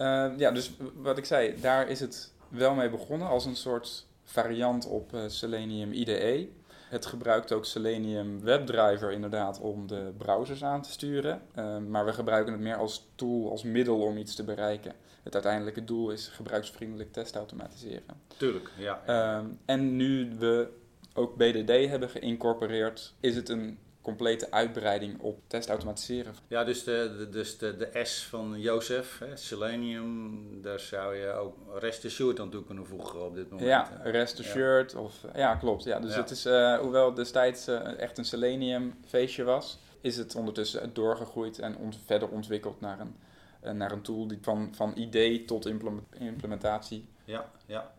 ja. 0.00 0.30
Eh, 0.30 0.38
ja, 0.38 0.50
dus 0.50 0.70
wat 0.94 1.18
ik 1.18 1.24
zei, 1.24 1.60
daar 1.60 1.88
is 1.88 2.00
het 2.00 2.32
wel 2.48 2.74
mee 2.74 2.90
begonnen 2.90 3.28
als 3.28 3.44
een 3.44 3.56
soort 3.56 4.06
variant 4.24 4.86
op 4.86 5.14
eh, 5.14 5.20
Selenium 5.26 5.92
IDE. 5.92 6.48
Het 6.88 7.06
gebruikt 7.06 7.52
ook 7.52 7.64
Selenium 7.64 8.40
WebDriver 8.40 9.12
inderdaad 9.12 9.60
om 9.60 9.86
de 9.86 10.12
browsers 10.16 10.64
aan 10.64 10.82
te 10.82 10.90
sturen. 10.90 11.42
Eh, 11.54 11.78
maar 11.78 12.04
we 12.04 12.12
gebruiken 12.12 12.52
het 12.52 12.62
meer 12.62 12.76
als 12.76 13.08
tool, 13.14 13.50
als 13.50 13.62
middel 13.62 14.00
om 14.00 14.16
iets 14.16 14.34
te 14.34 14.44
bereiken. 14.44 14.92
Het 15.22 15.34
uiteindelijke 15.34 15.84
doel 15.84 16.10
is 16.10 16.28
gebruiksvriendelijk 16.28 17.12
testautomatiseren. 17.12 18.20
Tuurlijk, 18.36 18.70
ja. 18.76 19.02
Ehm, 19.06 19.46
en 19.64 19.96
nu 19.96 20.32
we 20.38 20.68
ook 21.14 21.36
BDD 21.36 21.88
hebben 21.88 22.08
geïncorporeerd, 22.08 23.14
is 23.20 23.36
het 23.36 23.48
een 23.48 23.78
complete 24.02 24.50
uitbreiding 24.50 25.20
op 25.20 25.38
testautomatiseren. 25.46 26.34
Ja, 26.48 26.64
dus 26.64 26.84
de, 26.84 27.14
de, 27.18 27.28
dus 27.28 27.58
de, 27.58 27.76
de 27.76 27.90
S 28.04 28.24
van 28.26 28.60
Jozef, 28.60 29.18
hè, 29.18 29.36
Selenium, 29.36 30.44
daar 30.62 30.80
zou 30.80 31.14
je 31.16 31.32
ook 31.32 31.56
Rest 31.78 32.04
Assured 32.04 32.40
aan 32.40 32.50
toe 32.50 32.64
kunnen 32.64 32.86
voegen 32.86 33.24
op 33.26 33.34
dit 33.34 33.50
moment. 33.50 33.68
Ja, 33.68 33.88
hè. 33.90 34.10
Rest 34.10 34.38
Assured 34.40 34.94
of 34.94 35.14
ja, 35.34 35.54
klopt. 35.54 35.84
Ja, 35.84 36.00
dus 36.00 36.14
Ja. 36.14 36.20
het 36.20 36.30
is, 36.30 36.44
eh, 36.44 36.78
hoewel 36.78 37.06
het 37.06 37.16
destijds 37.16 37.66
eh, 37.66 37.98
echt 37.98 38.18
een 38.18 38.24
Selenium 38.24 38.94
feestje 39.06 39.44
was, 39.44 39.78
is 40.00 40.16
het 40.16 40.34
ondertussen 40.34 40.90
doorgegroeid 40.94 41.58
en 41.58 41.76
ont- 41.76 41.98
verder 42.06 42.28
ontwikkeld 42.28 42.80
naar 42.80 43.00
een, 43.00 43.16
eh, 43.60 43.72
naar 43.72 43.92
een 43.92 44.02
tool 44.02 44.26
die 44.26 44.38
van, 44.42 44.68
van 44.74 44.92
idee 44.96 45.44
tot 45.44 45.66
implem- 45.66 46.06
implementatie. 46.18 47.08
Ja, 47.24 47.50
ja. 47.66 47.92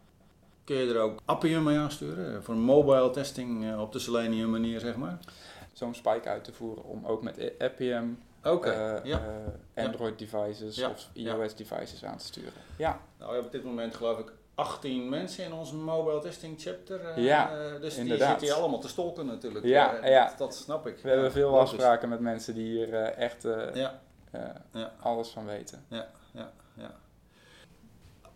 Kun 0.63 0.75
je 0.75 0.93
er 0.93 0.99
ook 0.99 1.19
Appium 1.25 1.63
mee 1.63 1.77
aansturen? 1.77 2.43
Voor 2.43 2.55
mobile 2.55 3.09
testing 3.09 3.77
op 3.79 3.91
de 3.91 3.99
Selenium 3.99 4.49
manier, 4.49 4.79
zeg 4.79 4.95
maar? 4.95 5.19
Zo'n 5.73 5.95
spike 5.95 6.29
uit 6.29 6.43
te 6.43 6.53
voeren 6.53 6.83
om 6.83 7.05
ook 7.05 7.21
met 7.23 7.51
Appium, 7.59 8.19
eh, 8.41 8.93
ja. 9.03 9.21
eh, 9.75 9.85
Android 9.85 10.19
devices 10.19 10.75
Ja, 10.75 10.89
of 10.89 11.07
ja. 11.13 11.33
iOS 11.35 11.55
devices 11.55 12.05
aan 12.05 12.17
te 12.17 12.25
sturen. 12.25 12.53
Ja, 12.77 12.89
Nou, 12.89 12.99
we 13.17 13.25
hebben 13.25 13.45
op 13.45 13.51
dit 13.51 13.63
moment 13.63 13.95
geloof 13.95 14.19
ik 14.19 14.31
18 14.55 15.09
mensen 15.09 15.45
in 15.45 15.53
onze 15.53 15.75
mobile 15.75 16.19
testing 16.19 16.61
chapter. 16.61 17.05
eh, 17.05 17.23
Ja, 17.23 17.47
dus 17.79 17.97
inderdaad. 17.97 18.19
die 18.19 18.27
zitten 18.27 18.47
hier 18.47 18.55
allemaal 18.55 18.79
te 18.79 18.87
stolken 18.87 19.25
natuurlijk. 19.25 19.65
Ja, 19.65 20.05
ja. 20.05 20.25
Dat, 20.27 20.37
dat 20.37 20.55
snap 20.55 20.87
ik. 20.87 20.97
we 20.97 21.07
hebben 21.07 21.25
Ja, 21.27 21.31
veel 21.31 21.49
logisch. 21.51 21.69
afspraken 21.71 22.09
met 22.09 22.19
mensen 22.19 22.53
die 22.53 22.65
hier 22.65 22.93
echt 22.93 23.43
Ja, 23.73 24.01
Ja. 24.71 24.91
alles 24.99 25.29
van 25.29 25.45
weten. 25.45 25.85
ja, 25.87 26.07
ja. 26.33 26.51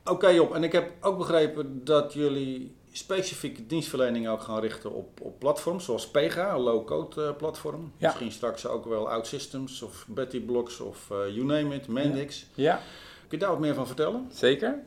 Oké 0.06 0.28
Job, 0.28 0.54
en 0.54 0.64
ik 0.64 0.72
heb 0.72 0.92
ook 1.02 1.18
begrepen 1.18 1.86
dat 1.86 2.14
jullie 2.14 2.76
specifieke 2.98 3.66
dienstverlening 3.66 4.28
ook 4.28 4.42
gaan 4.42 4.60
richten 4.60 4.94
op, 4.94 5.22
op 5.22 5.40
platforms 5.40 5.86
zoals 5.86 6.08
Pega, 6.08 6.54
een 6.54 6.60
low-code 6.60 7.26
eh, 7.26 7.36
platform. 7.36 7.92
Ja. 7.98 8.08
Misschien 8.08 8.32
straks 8.32 8.68
ook 8.68 8.86
wel 8.86 9.10
OutSystems 9.10 9.82
of 9.82 10.06
Betty 10.08 10.42
Blocks 10.42 10.80
of 10.80 11.12
eh, 11.12 11.18
you 11.18 11.44
name 11.44 11.76
it, 11.76 11.88
Mendix. 11.88 12.46
Ja, 12.54 12.80
Kun 13.28 13.38
je 13.38 13.38
daar 13.38 13.50
wat 13.50 13.60
meer 13.60 13.74
van 13.74 13.88
vertellen? 13.88 14.30
Zeker. 14.34 14.80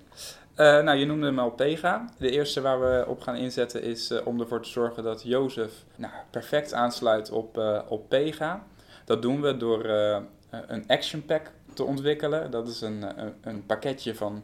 Eh, 0.54 0.82
nou, 0.82 0.98
je 0.98 1.06
noemde 1.06 1.26
hem 1.26 1.38
al 1.38 1.50
Pega. 1.50 2.04
De 2.18 2.30
eerste 2.30 2.60
waar 2.60 2.80
we 2.80 3.04
op 3.06 3.20
gaan 3.20 3.36
inzetten 3.36 3.82
is 3.82 4.12
om 4.24 4.40
ervoor 4.40 4.62
te 4.62 4.68
zorgen 4.68 5.02
dat 5.02 5.22
Jozef 5.22 5.72
nou, 5.96 6.12
perfect 6.30 6.72
aansluit 6.72 7.30
op, 7.30 7.82
op 7.88 8.08
Pega. 8.08 8.66
Dat 9.04 9.22
doen 9.22 9.40
we 9.40 9.56
door 9.56 9.84
een 10.50 10.84
action 10.86 11.24
pack 11.24 11.50
te 11.74 11.84
ontwikkelen. 11.84 12.50
Dat 12.50 12.68
is 12.68 12.80
een, 12.80 13.20
een, 13.22 13.34
een 13.40 13.66
pakketje 13.66 14.14
van 14.14 14.42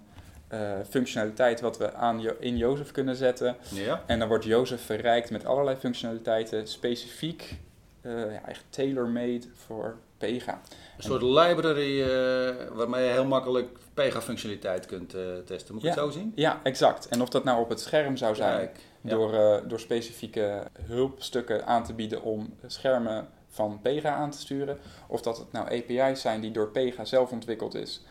functionaliteit 0.91 1.61
wat 1.61 1.79
we 1.79 1.93
aan 1.95 2.21
in 2.41 2.57
Jozef 2.57 2.91
kunnen 2.93 3.17
zetten. 3.17 3.57
Ja. 3.71 4.03
En 4.07 4.19
dan 4.19 4.29
wordt 4.29 4.45
Jozef 4.45 4.83
verrijkt 4.85 5.31
met 5.31 5.45
allerlei 5.47 5.77
functionaliteiten 5.77 6.67
specifiek, 6.69 7.57
eh, 8.01 8.13
ja, 8.13 8.41
echt 8.47 8.65
tailor-made 8.69 9.47
voor 9.55 9.97
Pega. 10.19 10.61
Een 10.97 11.03
soort 11.03 11.23
library 11.23 12.03
eh, 12.03 12.55
waarmee 12.73 13.05
je 13.05 13.11
heel 13.11 13.25
makkelijk 13.25 13.69
Pega-functionaliteit 13.95 14.87
kunt 14.87 15.15
eh, 15.15 15.21
testen. 15.47 15.75
Moet 15.75 15.85
ik 15.85 15.95
Ja. 15.95 16.03
het 16.03 16.13
zo 16.13 16.19
zien? 16.19 16.33
Ja, 16.35 16.61
exact. 16.63 17.09
En 17.09 17.23
of 17.23 17.29
dat 17.29 17.45
nou 17.45 17.61
op 17.61 17.69
het 17.69 17.81
scherm 17.81 18.17
zou 18.17 18.35
zijn, 18.35 18.57
Kijk, 18.59 18.77
ja. 19.01 19.11
door, 19.11 19.35
eh, 19.35 19.57
door 19.69 19.81
specifieke 19.81 20.63
hulpstukken 20.83 21.67
aan 21.67 21.85
te 21.85 21.93
bieden 21.93 22.23
om 22.23 22.55
schermen 22.67 23.29
van 23.49 23.81
Pega 23.83 24.15
aan 24.15 24.31
te 24.31 24.39
sturen. 24.39 24.79
Of 25.07 25.23
dat 25.23 25.39
het 25.39 25.53
nou 25.53 25.67
API's 25.67 26.21
zijn 26.21 26.41
die 26.41 26.51
door 26.51 26.69
Pega 26.69 27.05
zelf 27.05 27.31
ontwikkeld 27.31 27.75
is. 27.75 28.03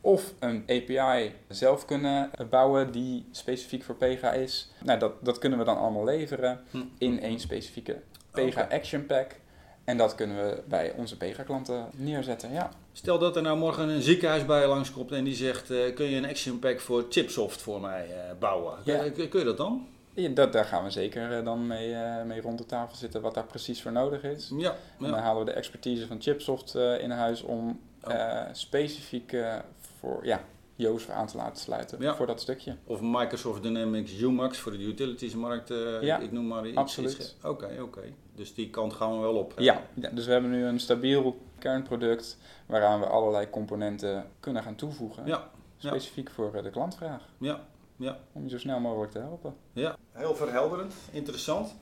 Of 0.00 0.34
een 0.38 0.64
API 0.66 1.34
zelf 1.48 1.84
kunnen 1.84 2.30
bouwen 2.50 2.92
die 2.92 3.26
specifiek 3.30 3.82
voor 3.82 3.94
Pega 3.94 4.32
is. 4.32 4.72
Nou, 4.84 4.98
dat, 4.98 5.12
dat 5.24 5.38
kunnen 5.38 5.58
we 5.58 5.64
dan 5.64 5.78
allemaal 5.78 6.04
leveren 6.04 6.60
Hm. 6.70 6.82
in 6.98 7.20
één 7.20 7.40
specifieke 7.40 8.00
Pega. 8.30 8.68
Action 8.70 9.06
Pack. 9.06 9.36
En 9.84 9.96
dat 9.96 10.14
kunnen 10.14 10.36
we 10.36 10.62
bij 10.68 10.92
onze 10.96 11.16
Pega-klanten 11.16 11.86
neerzetten, 11.96 12.52
ja. 12.52 12.70
Stel 12.92 13.18
dat 13.18 13.36
er 13.36 13.42
nou 13.42 13.58
morgen 13.58 13.88
een 13.88 14.02
ziekenhuis 14.02 14.44
bij 14.44 14.60
je 14.60 14.66
langskomt 14.66 15.12
en 15.12 15.24
die 15.24 15.34
zegt: 15.34 15.70
eh, 15.70 15.94
Kun 15.94 16.06
je 16.06 16.16
een 16.16 16.28
action 16.28 16.58
pack 16.58 16.80
voor 16.80 17.06
Chipsoft 17.08 17.62
voor 17.62 17.80
mij 17.80 18.06
eh, 18.10 18.38
bouwen? 18.38 18.78
Ja. 18.84 19.10
Kun, 19.10 19.38
je 19.38 19.44
dat 19.44 19.56
dan? 19.56 19.86
Ja, 20.14 20.28
dat, 20.28 20.52
daar 20.52 20.64
gaan 20.64 20.84
we 20.84 20.90
zeker 20.90 21.38
eh, 21.38 21.44
dan 21.44 21.66
mee, 21.66 21.94
mee 22.24 22.40
rond 22.40 22.58
de 22.58 22.66
tafel 22.66 22.96
zitten 22.96 23.20
wat 23.20 23.34
daar 23.34 23.46
precies 23.46 23.82
voor 23.82 23.92
nodig 23.92 24.22
is. 24.22 24.52
Ja. 24.56 24.70
En 25.00 25.10
dan 25.10 25.20
halen 25.20 25.44
we 25.44 25.50
de 25.50 25.56
expertise 25.56 26.06
van 26.06 26.20
Chipsoft 26.20 26.74
in 26.74 27.10
huis 27.10 27.42
om 27.42 27.80
Oh. 28.04 28.12
eh, 28.14 28.46
specifiek 28.52 29.32
eh, 29.32 29.56
voor 29.98 30.26
ja, 30.26 30.40
Jozef 30.74 31.08
aan 31.10 31.26
te 31.26 31.36
laten 31.36 31.56
sluiten 31.62 32.00
Ja. 32.02 32.14
voor 32.14 32.26
dat 32.26 32.40
stukje. 32.40 32.76
Of 32.84 33.00
Microsoft 33.00 33.62
Dynamics 33.62 34.20
UMAX 34.20 34.58
voor 34.58 34.72
de 34.72 34.78
utilitiesmarkt. 34.78 35.70
eh, 35.70 36.02
Ja, 36.02 36.18
ik 36.18 36.32
noem 36.32 36.46
maar 36.46 36.66
iets. 36.66 36.76
absoluut. 36.76 37.36
Oké, 37.44 37.78
oké. 37.82 38.02
Dus 38.34 38.54
die 38.54 38.70
kant 38.70 38.92
gaan 38.92 39.12
we 39.14 39.18
wel 39.20 39.34
op. 39.36 39.52
eh. 39.58 39.64
Ja, 39.64 39.82
ja, 39.94 40.08
dus 40.10 40.26
we 40.26 40.32
hebben 40.32 40.50
nu 40.50 40.64
een 40.64 40.80
stabiel 40.80 41.38
kernproduct 41.58 42.38
waaraan 42.66 43.00
we 43.00 43.06
allerlei 43.06 43.50
componenten 43.50 44.26
kunnen 44.40 44.62
gaan 44.62 44.74
toevoegen. 44.74 45.26
Ja, 45.26 45.50
ja. 45.76 45.88
Specifiek 45.88 46.30
voor 46.30 46.54
eh, 46.54 46.62
de 46.62 46.70
klantvraag. 46.70 47.22
ja, 47.38 47.66
ja. 47.96 48.18
Om 48.32 48.42
je 48.44 48.48
zo 48.50 48.58
snel 48.58 48.80
mogelijk 48.80 49.12
te 49.12 49.18
helpen. 49.18 49.54
Ja, 49.72 49.96
heel 50.12 50.34
verhelderend, 50.34 50.94
interessant. 51.10 51.76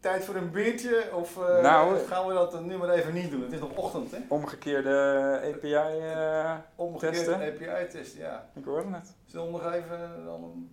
Tijd 0.00 0.24
voor 0.24 0.34
een 0.34 0.50
biertje 0.50 1.08
of 1.14 1.36
eh, 1.48 1.62
Nou, 1.62 1.98
gaan 2.06 2.26
we 2.26 2.32
dat 2.34 2.60
nu 2.64 2.76
maar 2.76 2.88
even 2.90 3.14
niet 3.14 3.30
doen? 3.30 3.42
Het 3.42 3.52
is 3.52 3.60
nog 3.60 3.74
ochtend, 3.76 4.10
hè? 4.10 4.18
Omgekeerde 4.28 5.40
API 5.54 5.72
eh, 5.72 6.54
Omgekeerde 6.74 7.16
Testen. 7.16 7.34
API-test, 7.34 8.16
ja. 8.16 8.50
ik 8.54 8.64
hoorde 8.64 8.88
het. 8.94 9.14
Zullen 9.26 9.46
we 9.46 9.52
nog 9.52 9.72
even 9.72 9.98
dan 10.24 10.42
een- 10.44 10.70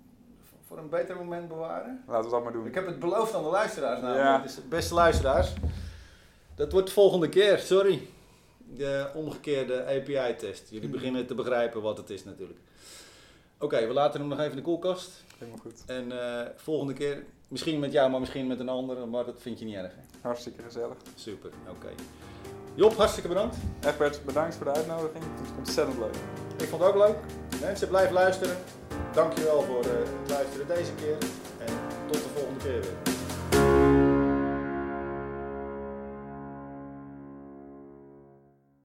voor 0.68 0.78
een 0.78 0.90
beter 0.90 1.16
moment 1.16 1.48
bewaren? 1.48 2.04
Laten 2.08 2.26
we 2.26 2.32
dat 2.36 2.44
maar 2.44 2.54
doen. 2.54 2.66
Ik 2.68 2.76
heb 2.76 2.86
het 2.86 3.00
beloofd 3.00 3.34
aan 3.36 3.44
de 3.44 3.50
luisteraars 3.50 4.02
namelijk. 4.02 4.26
Ja. 4.26 4.38
Dus 4.40 4.60
beste 4.70 4.94
luisteraars, 4.94 5.54
dat 6.56 6.72
wordt 6.72 6.88
de 6.88 6.94
volgende 6.94 7.30
keer, 7.30 7.58
sorry. 7.60 8.02
De 8.58 9.10
omgekeerde 9.14 9.84
API-test. 9.86 10.70
Jullie 10.70 10.90
beginnen 10.98 11.28
te 11.28 11.36
begrijpen 11.36 11.82
wat 11.82 11.98
het 11.98 12.10
is 12.10 12.24
natuurlijk. 12.24 12.60
Oké, 13.60 13.88
we 13.88 13.94
laten 13.94 14.20
hem 14.20 14.30
nog 14.30 14.40
even 14.40 14.50
in 14.52 14.58
de 14.58 14.64
koelkast. 14.64 15.24
Helemaal 15.38 15.60
goed. 15.60 15.84
En 15.86 16.12
eh, 16.22 16.48
volgende 16.56 16.94
keer, 16.94 17.24
misschien 17.48 17.80
met 17.80 17.92
jou, 17.92 18.12
maar 18.12 18.20
misschien 18.20 18.48
met 18.48 18.60
een 18.60 18.70
ander. 18.70 19.08
Maar 19.08 19.26
dat 19.26 19.42
vind 19.42 19.60
je 19.60 19.66
niet 19.66 19.76
erg, 19.76 19.92
hè? 19.96 20.02
Hartstikke 20.22 20.64
gezellig. 20.64 20.98
Super, 21.16 21.50
oké. 21.70 21.90
Job, 22.76 22.96
hartstikke 22.96 23.30
bedankt. 23.30 23.56
Egbert, 23.86 24.26
bedankt 24.26 24.56
voor 24.56 24.66
de 24.66 24.72
uitnodiging. 24.72 25.24
Ik 25.24 25.30
vond 25.36 25.50
het 25.50 25.58
ontzettend 25.58 25.98
leuk. 25.98 26.16
Ik 26.58 26.68
vond 26.68 26.84
het 26.84 26.92
ook 26.92 27.08
leuk. 27.08 27.18
Mensen, 27.62 27.88
blijf 27.88 28.12
luisteren. 28.12 28.58
Dankjewel 29.14 29.62
voor 29.62 29.82
eh, 29.82 29.90
het 30.22 30.30
luisteren 30.30 30.68
deze 30.68 30.94
keer. 30.94 31.18
En 31.60 31.74
tot 32.06 32.24
de 32.24 32.30
volgende 32.36 32.60
keer 32.60 32.82
weer. 32.82 33.15